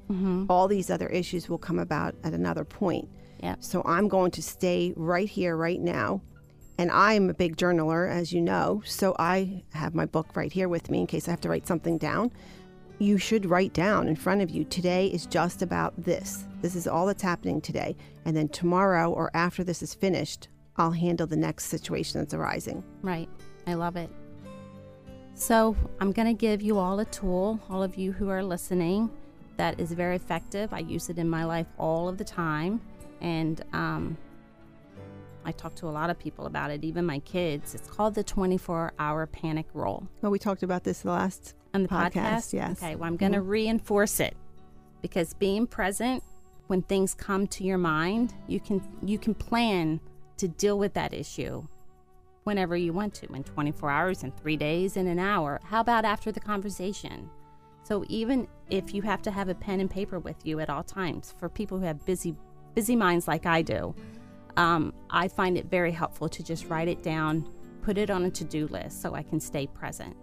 All 0.50 0.68
these 0.68 0.90
other 0.90 1.08
issues 1.08 1.48
will 1.48 1.58
come 1.58 1.80
about 1.80 2.16
at 2.26 2.34
another 2.34 2.66
point. 2.66 3.08
Yep. 3.44 3.64
so 3.64 3.82
i'm 3.86 4.08
going 4.08 4.32
to 4.32 4.42
stay 4.42 4.94
right 4.96 5.30
here 5.30 5.56
right 5.56 5.82
now 5.82 6.22
and 6.78 6.92
i'm 6.92 7.30
a 7.30 7.34
big 7.34 7.58
journaler 7.58 8.10
as 8.10 8.32
you 8.32 8.42
know 8.42 8.82
so 8.86 9.16
i 9.20 9.64
have 9.74 9.96
my 9.96 10.06
book 10.06 10.28
right 10.36 10.52
here 10.52 10.70
with 10.70 10.90
me 10.90 11.00
in 11.00 11.08
case 11.08 11.28
i 11.28 11.32
have 11.32 11.42
to 11.42 11.50
write 11.50 11.68
something 11.68 11.98
down 11.98 12.32
you 13.00 13.18
should 13.18 13.46
write 13.46 13.74
down 13.74 14.08
in 14.08 14.16
front 14.16 14.42
of 14.42 14.50
you 14.50 14.64
today 14.64 15.08
is 15.08 15.26
just 15.26 15.62
about 15.62 15.94
this. 15.98 16.46
This 16.62 16.76
is 16.76 16.88
all 16.88 17.06
that's 17.06 17.22
happening 17.22 17.60
today. 17.60 17.96
And 18.24 18.36
then 18.36 18.48
tomorrow 18.50 19.12
or 19.12 19.32
after 19.34 19.64
this 19.64 19.82
is 19.82 19.94
finished, 19.94 20.48
I'll 20.78 20.92
handle 20.92 21.28
the 21.28 21.36
next 21.36 21.66
situation 21.66 22.20
that's 22.20 22.34
arising. 22.34 22.84
Right. 23.02 23.30
I 23.68 23.74
love 23.74 23.96
it. 23.96 24.10
So, 25.34 25.76
I'm 26.00 26.14
going 26.14 26.28
to 26.28 26.34
give 26.34 26.62
you 26.62 26.78
all 26.78 26.98
a 27.02 27.06
tool, 27.06 27.60
all 27.70 27.84
of 27.84 27.98
you 27.98 28.14
who 28.14 28.30
are 28.30 28.42
listening, 28.42 29.10
that 29.58 29.78
is 29.80 29.92
very 29.92 30.16
effective. 30.16 30.72
I 30.72 30.80
use 30.80 31.10
it 31.10 31.18
in 31.18 31.30
my 31.30 31.44
life 31.44 31.68
all 31.78 32.08
of 32.08 32.18
the 32.18 32.24
time. 32.24 32.80
And 33.20 33.62
um, 33.74 34.18
I 35.46 35.52
talk 35.52 35.76
to 35.76 35.88
a 35.88 35.90
lot 35.92 36.10
of 36.10 36.18
people 36.18 36.48
about 36.48 36.72
it, 36.72 36.84
even 36.84 37.06
my 37.06 37.20
kids. 37.20 37.76
It's 37.76 37.88
called 37.88 38.16
the 38.16 38.24
24 38.24 38.94
hour 38.98 39.28
panic 39.28 39.68
roll. 39.74 40.08
Well, 40.22 40.32
we 40.32 40.40
talked 40.40 40.64
about 40.64 40.84
this 40.84 41.02
the 41.02 41.12
last 41.12 41.54
On 41.74 41.84
the 41.84 41.90
podcast. 41.90 42.14
podcast? 42.14 42.54
Yes. 42.54 42.84
Okay, 42.84 42.96
well, 42.96 43.08
I'm 43.08 43.18
going 43.18 43.34
to 43.34 43.40
mm-hmm. 43.40 43.50
reinforce 43.50 44.20
it 44.20 44.36
because 45.02 45.34
being 45.36 45.68
present 45.68 46.24
when 46.68 46.82
things 46.82 47.14
come 47.14 47.46
to 47.48 47.64
your 47.64 47.78
mind, 47.78 48.34
you 48.48 48.60
can 48.60 48.82
you 49.04 49.20
can 49.20 49.36
plan 49.36 50.00
to 50.38 50.48
deal 50.48 50.80
with 50.80 50.94
that 50.96 51.14
issue 51.14 51.66
whenever 52.44 52.76
you 52.76 52.92
want 52.92 53.14
to 53.14 53.32
in 53.34 53.44
24 53.44 53.90
hours 53.90 54.24
in 54.24 54.32
3 54.32 54.58
days 54.58 54.98
in 54.98 55.08
an 55.08 55.20
hour. 55.20 55.60
How 55.64 55.80
about 55.80 56.06
after 56.06 56.32
the 56.32 56.40
conversation? 56.40 57.30
So 57.84 58.04
even 58.08 58.48
if 58.72 58.96
you 58.96 59.04
have 59.04 59.22
to 59.24 59.32
have 59.32 59.48
a 59.48 59.54
pen 59.56 59.80
and 59.80 59.90
paper 59.90 60.18
with 60.18 60.44
you 60.44 60.60
at 60.60 60.72
all 60.72 60.84
times 60.84 61.36
for 61.38 61.50
people 61.50 61.78
who 61.78 61.86
have 61.86 62.04
busy 62.06 62.36
busy 62.74 62.96
minds 62.96 63.28
like 63.28 63.46
I 63.46 63.62
do, 63.62 63.96
um, 64.58 64.94
I 65.10 65.28
find 65.28 65.58
it 65.58 65.66
very 65.66 65.92
helpful 65.92 66.30
to 66.30 66.44
just 66.44 66.70
write 66.70 66.88
it 66.88 67.04
down, 67.04 67.48
put 67.82 67.98
it 67.98 68.10
on 68.10 68.26
a 68.26 68.32
to 68.32 68.44
do 68.44 68.68
list 68.68 69.02
so 69.02 69.14
I 69.16 69.24
can 69.24 69.40
stay 69.40 69.68
present. 69.68 70.16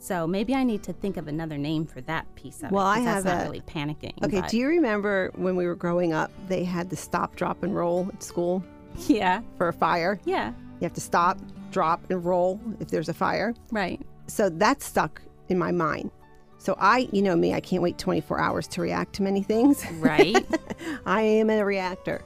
So 0.00 0.26
maybe 0.28 0.54
I 0.54 0.62
need 0.62 0.82
to 0.84 0.92
think 0.92 1.16
of 1.16 1.26
another 1.26 1.58
name 1.58 1.84
for 1.84 2.00
that 2.02 2.32
piece 2.36 2.62
of 2.62 2.70
Well, 2.70 2.86
it. 2.86 2.90
I 2.90 2.96
'cause 2.98 3.04
have 3.06 3.24
that's 3.24 3.36
not 3.36 3.42
a- 3.42 3.50
really 3.50 3.60
panicking. 3.62 4.22
Okay, 4.24 4.40
but- 4.42 4.50
do 4.50 4.56
you 4.56 4.68
remember 4.68 5.32
when 5.34 5.56
we 5.56 5.66
were 5.66 5.74
growing 5.74 6.12
up, 6.12 6.30
they 6.48 6.62
had 6.64 6.88
the 6.88 6.96
stop, 6.96 7.34
drop, 7.36 7.62
and 7.64 7.74
roll 7.74 8.08
at 8.12 8.22
school 8.22 8.62
Yeah, 9.08 9.42
for 9.56 9.68
a 9.68 9.72
fire? 9.72 10.20
yeah, 10.24 10.50
You 10.80 10.84
have 10.84 10.92
to 10.94 11.00
stop, 11.00 11.38
drop, 11.72 12.08
and 12.10 12.24
roll 12.24 12.60
if 12.80 12.88
there's 12.88 13.08
a 13.08 13.14
fire. 13.14 13.54
right. 13.72 14.00
So 14.28 14.48
that 14.50 14.82
stuck 14.82 15.20
in 15.48 15.58
my 15.58 15.72
mind. 15.72 16.10
So 16.58 16.76
I, 16.78 17.08
you 17.12 17.22
know 17.22 17.36
me, 17.36 17.54
I 17.54 17.60
can't 17.60 17.82
wait 17.82 17.98
24 17.98 18.38
hours 18.40 18.66
to 18.68 18.82
react 18.82 19.14
to 19.14 19.22
many 19.22 19.42
things. 19.42 19.84
Right. 19.92 20.44
I 21.06 21.22
am 21.22 21.50
a 21.50 21.64
reactor. 21.64 22.22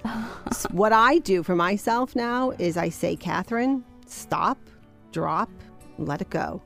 S- 0.47 0.67
what 0.71 0.93
I 0.93 1.19
do 1.19 1.43
for 1.43 1.55
myself 1.55 2.17
now 2.17 2.51
is 2.53 2.77
I 2.79 2.89
say, 2.89 3.15
Catherine, 3.15 3.85
stop, 4.07 4.59
drop, 5.13 5.51
let 5.99 6.23
it 6.23 6.31
go. 6.31 6.63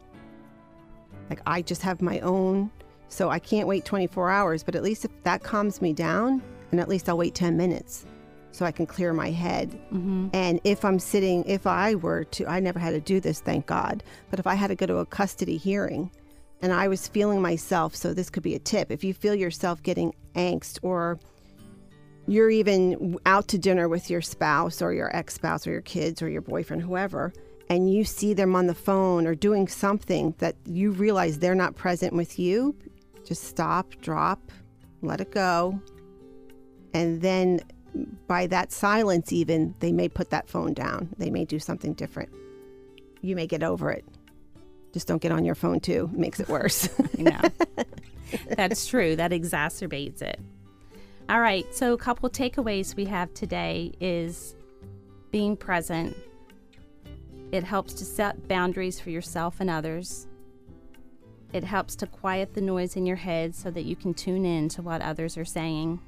Like 1.29 1.40
I 1.44 1.61
just 1.61 1.83
have 1.83 2.00
my 2.00 2.20
own, 2.20 2.70
so 3.09 3.31
I 3.31 3.40
can't 3.40 3.66
wait 3.66 3.85
24 3.85 4.31
hours, 4.31 4.62
but 4.62 4.76
at 4.76 4.85
least 4.85 5.05
if 5.05 5.11
that 5.24 5.42
calms 5.42 5.83
me 5.83 5.92
down, 5.92 6.42
and 6.70 6.81
at 6.81 6.88
least 6.88 7.09
I'll 7.09 7.18
wait 7.18 7.35
10 7.35 7.57
minutes 7.57 8.07
so 8.52 8.64
I 8.64 8.70
can 8.70 8.87
clear 8.87 9.12
my 9.12 9.31
head. 9.31 9.72
hmm 9.90 10.29
And 10.33 10.61
if 10.62 10.85
I'm 10.85 11.00
sitting, 11.00 11.44
if 11.46 11.66
I 11.66 11.96
were 11.96 12.24
to, 12.24 12.46
I 12.46 12.61
never 12.61 12.79
had 12.79 12.92
to 12.92 13.00
do 13.00 13.20
this, 13.20 13.40
thank 13.40 13.66
God, 13.66 14.05
but 14.31 14.38
if 14.38 14.46
I 14.46 14.55
had 14.55 14.68
to 14.68 14.76
go 14.76 14.87
to 14.87 14.98
a 14.98 15.07
custody 15.07 15.57
hearing 15.57 16.11
and 16.66 16.74
I 16.74 16.88
was 16.88 17.07
feeling 17.07 17.40
myself, 17.40 17.94
so 17.94 18.12
this 18.12 18.29
could 18.29 18.42
be 18.42 18.57
a 18.57 18.59
tip. 18.59 18.90
If 18.90 19.05
you 19.05 19.14
feel 19.14 19.37
yourself 19.37 19.85
getting 19.85 20.12
angst 20.35 20.81
or 20.83 21.20
you're 22.26 22.50
even 22.50 23.20
out 23.24 23.46
to 23.48 23.59
dinner 23.59 23.88
with 23.88 24.11
your 24.11 24.20
spouse 24.20 24.83
or 24.83 24.92
your 24.92 25.14
ex 25.16 25.35
spouse 25.35 25.64
or 25.64 25.70
your 25.70 25.81
kids 25.83 26.22
or 26.22 26.29
your 26.29 26.40
boyfriend, 26.42 26.83
whoever, 26.83 27.33
and 27.70 27.88
you 27.88 28.02
see 28.02 28.35
them 28.35 28.57
on 28.57 28.66
the 28.66 28.74
phone 28.74 29.29
or 29.29 29.37
doing 29.37 29.68
something 29.68 30.35
that 30.38 30.57
you 30.64 30.90
realize 30.90 31.38
they're 31.38 31.55
not 31.55 31.76
present 31.76 32.12
with 32.12 32.37
you, 32.37 32.74
just 33.24 33.44
stop, 33.44 33.94
drop, 34.00 34.50
let 35.02 35.20
it 35.20 35.31
go. 35.31 35.81
And 36.92 37.22
then 37.22 37.61
by 38.26 38.48
that 38.48 38.72
silence, 38.72 39.33
even, 39.33 39.72
they 39.79 39.92
may 39.92 40.09
put 40.09 40.31
that 40.31 40.48
phone 40.48 40.74
down. 40.74 41.11
They 41.16 41.31
may 41.31 41.44
do 41.44 41.61
something 41.61 41.94
different. 41.94 42.31
You 43.20 43.37
may 43.37 43.46
get 43.46 43.62
over 43.62 43.92
it. 43.92 44.05
Just 44.96 45.09
don't 45.09 45.20
get 45.20 45.30
on 45.30 45.44
your 45.44 45.54
phone 45.54 45.78
too. 45.78 46.09
It 46.11 46.18
makes 46.18 46.40
it 46.40 46.48
worse. 46.48 46.88
That's 48.56 48.87
true. 48.87 49.14
That 49.14 49.30
exacerbates 49.30 50.22
it. 50.22 50.40
All 51.28 51.38
right. 51.38 51.66
So, 51.74 51.92
a 51.92 51.98
couple 51.98 52.30
takeaways 52.30 52.96
we 52.96 53.04
have 53.04 53.35
today 53.35 53.92
is 54.00 54.54
being 55.30 55.54
present. 55.54 56.16
It 57.52 57.62
helps 57.62 57.92
to 57.92 58.06
set 58.06 58.48
boundaries 58.48 58.98
for 58.98 59.11
yourself 59.11 59.56
and 59.61 59.68
others. 59.68 60.28
It 61.52 61.62
helps 61.62 61.94
to 61.96 62.06
quiet 62.06 62.54
the 62.54 62.62
noise 62.62 62.96
in 62.96 63.04
your 63.04 63.16
head 63.16 63.54
so 63.54 63.70
that 63.72 63.85
you 63.85 63.96
can 63.96 64.14
tune 64.14 64.46
in 64.46 64.70
to 64.70 64.80
what 64.80 65.02
others 65.02 65.37
are 65.37 65.44
saying 65.44 66.00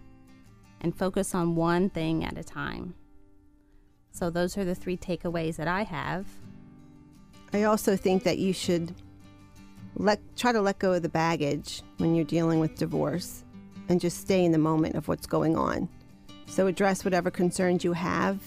and 0.81 0.97
focus 0.97 1.35
on 1.35 1.57
one 1.57 1.91
thing 1.91 2.25
at 2.25 2.39
a 2.39 2.43
time. 2.43 2.95
So, 4.13 4.31
those 4.31 4.57
are 4.57 4.65
the 4.65 4.75
three 4.75 4.97
takeaways 4.97 5.57
that 5.57 5.69
I 5.69 5.83
have. 5.83 6.27
I 7.53 7.65
also 7.65 7.97
think 7.97 8.25
that 8.25 8.39
you 8.39 8.53
should 8.53 8.95
let 9.97 10.21
try 10.37 10.53
to 10.53 10.61
let 10.61 10.79
go 10.79 10.93
of 10.93 11.03
the 11.03 11.09
baggage 11.09 11.83
when 11.97 12.15
you're 12.15 12.25
dealing 12.25 12.61
with 12.61 12.77
divorce 12.77 13.45
and 13.89 14.01
just 14.01 14.21
stay 14.21 14.45
in 14.45 14.53
the 14.53 14.59
moment 14.59 14.95
of 14.95 15.09
what's 15.09 15.27
going 15.27 15.57
on. 15.57 15.89
So 16.47 16.67
address 16.67 17.05
whatever 17.05 17.31
concerns 17.31 17.85
you 17.85 17.95
have 17.95 18.41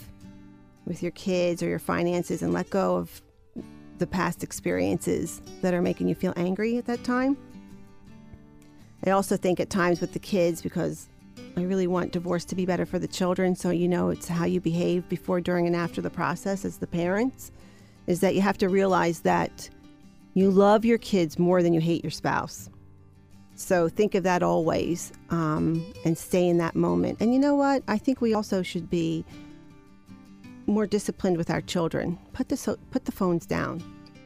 with 0.85 1.01
your 1.01 1.11
kids 1.11 1.61
or 1.61 1.67
your 1.67 1.79
finances 1.79 2.41
and 2.41 2.53
let 2.53 2.69
go 2.69 2.95
of 2.95 3.21
the 3.97 4.07
past 4.07 4.43
experiences 4.43 5.41
that 5.61 5.73
are 5.73 5.81
making 5.81 6.07
you 6.07 6.15
feel 6.15 6.33
angry 6.35 6.77
at 6.77 6.85
that 6.85 7.03
time. 7.03 7.37
I 9.05 9.11
also 9.11 9.35
think 9.35 9.59
at 9.59 9.69
times 9.69 9.99
with 9.99 10.13
the 10.13 10.19
kids 10.19 10.61
because 10.61 11.09
I 11.57 11.63
really 11.63 11.87
want 11.87 12.11
divorce 12.11 12.45
to 12.45 12.55
be 12.55 12.65
better 12.65 12.85
for 12.85 12.99
the 12.99 13.07
children 13.07 13.55
so 13.55 13.71
you 13.71 13.87
know 13.87 14.09
it's 14.09 14.27
how 14.27 14.45
you 14.45 14.61
behave 14.61 15.07
before, 15.09 15.41
during 15.41 15.67
and 15.67 15.75
after 15.75 16.01
the 16.01 16.09
process 16.09 16.65
as 16.65 16.77
the 16.77 16.87
parents 16.87 17.51
is 18.07 18.19
that 18.21 18.35
you 18.35 18.41
have 18.41 18.57
to 18.59 18.69
realize 18.69 19.21
that 19.21 19.69
you 20.33 20.49
love 20.49 20.85
your 20.85 20.97
kids 20.97 21.37
more 21.37 21.61
than 21.61 21.73
you 21.73 21.81
hate 21.81 22.03
your 22.03 22.11
spouse. 22.11 22.69
So 23.55 23.89
think 23.89 24.15
of 24.15 24.23
that 24.23 24.41
always 24.41 25.11
um, 25.29 25.85
and 26.03 26.17
stay 26.17 26.47
in 26.47 26.57
that 26.57 26.75
moment. 26.75 27.17
And 27.19 27.33
you 27.33 27.39
know 27.39 27.55
what? 27.55 27.83
I 27.87 27.97
think 27.97 28.21
we 28.21 28.33
also 28.33 28.63
should 28.63 28.89
be 28.89 29.23
more 30.67 30.87
disciplined 30.87 31.37
with 31.37 31.49
our 31.49 31.61
children. 31.61 32.17
Put 32.33 32.49
the 32.49 32.57
so- 32.57 32.77
put 32.91 33.05
the 33.05 33.11
phones 33.11 33.45
down 33.45 33.83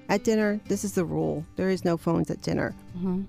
at 0.09 0.23
dinner. 0.23 0.61
This 0.67 0.83
is 0.83 0.93
the 0.93 1.03
rule. 1.03 1.45
There 1.55 1.69
is 1.69 1.83
no 1.83 1.97
phones 1.97 2.29
at 2.29 2.41
dinner. 2.41 2.75
Mm-hmm. 2.97 3.23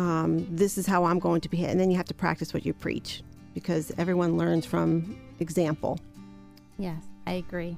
Um, 0.00 0.56
this 0.56 0.78
is 0.78 0.86
how 0.86 1.04
I'm 1.04 1.18
going 1.18 1.42
to 1.42 1.48
behave. 1.48 1.70
And 1.70 1.78
then 1.78 1.90
you 1.90 1.96
have 1.96 2.06
to 2.06 2.14
practice 2.14 2.54
what 2.54 2.64
you 2.64 2.72
preach 2.72 3.22
because 3.54 3.92
everyone 3.98 4.38
learns 4.38 4.64
from 4.64 5.16
example. 5.38 6.00
Yes, 6.78 7.04
I 7.26 7.32
agree. 7.32 7.76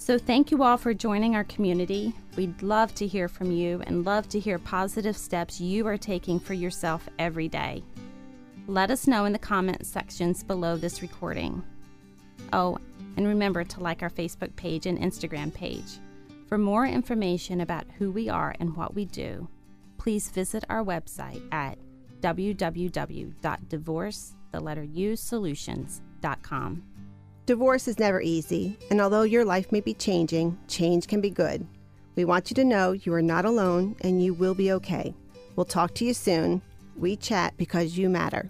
So, 0.00 0.16
thank 0.16 0.50
you 0.50 0.62
all 0.62 0.78
for 0.78 0.94
joining 0.94 1.36
our 1.36 1.44
community. 1.44 2.14
We'd 2.34 2.62
love 2.62 2.94
to 2.94 3.06
hear 3.06 3.28
from 3.28 3.52
you 3.52 3.82
and 3.86 4.02
love 4.02 4.30
to 4.30 4.40
hear 4.40 4.58
positive 4.58 5.14
steps 5.14 5.60
you 5.60 5.86
are 5.86 5.98
taking 5.98 6.40
for 6.40 6.54
yourself 6.54 7.06
every 7.18 7.48
day. 7.48 7.82
Let 8.66 8.90
us 8.90 9.06
know 9.06 9.26
in 9.26 9.34
the 9.34 9.38
comment 9.38 9.84
sections 9.84 10.42
below 10.42 10.78
this 10.78 11.02
recording. 11.02 11.62
Oh, 12.50 12.78
and 13.18 13.26
remember 13.26 13.62
to 13.62 13.80
like 13.80 14.02
our 14.02 14.08
Facebook 14.08 14.56
page 14.56 14.86
and 14.86 14.98
Instagram 14.98 15.52
page. 15.52 15.98
For 16.46 16.56
more 16.56 16.86
information 16.86 17.60
about 17.60 17.84
who 17.98 18.10
we 18.10 18.30
are 18.30 18.54
and 18.58 18.74
what 18.74 18.94
we 18.94 19.04
do, 19.04 19.48
please 19.98 20.30
visit 20.30 20.64
our 20.70 20.82
website 20.82 21.42
at 21.52 21.76
www.divorce, 22.22 23.34
the 24.50 24.60
letter 24.60 24.82
U, 24.82 25.14
solutions.com. 25.14 26.89
Divorce 27.50 27.88
is 27.88 27.98
never 27.98 28.20
easy, 28.20 28.78
and 28.92 29.00
although 29.00 29.22
your 29.22 29.44
life 29.44 29.72
may 29.72 29.80
be 29.80 29.92
changing, 29.92 30.56
change 30.68 31.08
can 31.08 31.20
be 31.20 31.30
good. 31.30 31.66
We 32.14 32.24
want 32.24 32.48
you 32.48 32.54
to 32.54 32.64
know 32.64 32.92
you 32.92 33.12
are 33.12 33.20
not 33.20 33.44
alone 33.44 33.96
and 34.02 34.22
you 34.22 34.34
will 34.34 34.54
be 34.54 34.70
okay. 34.70 35.12
We'll 35.56 35.66
talk 35.66 35.92
to 35.94 36.04
you 36.04 36.14
soon. 36.14 36.62
We 36.96 37.16
chat 37.16 37.54
because 37.56 37.98
you 37.98 38.08
matter. 38.08 38.48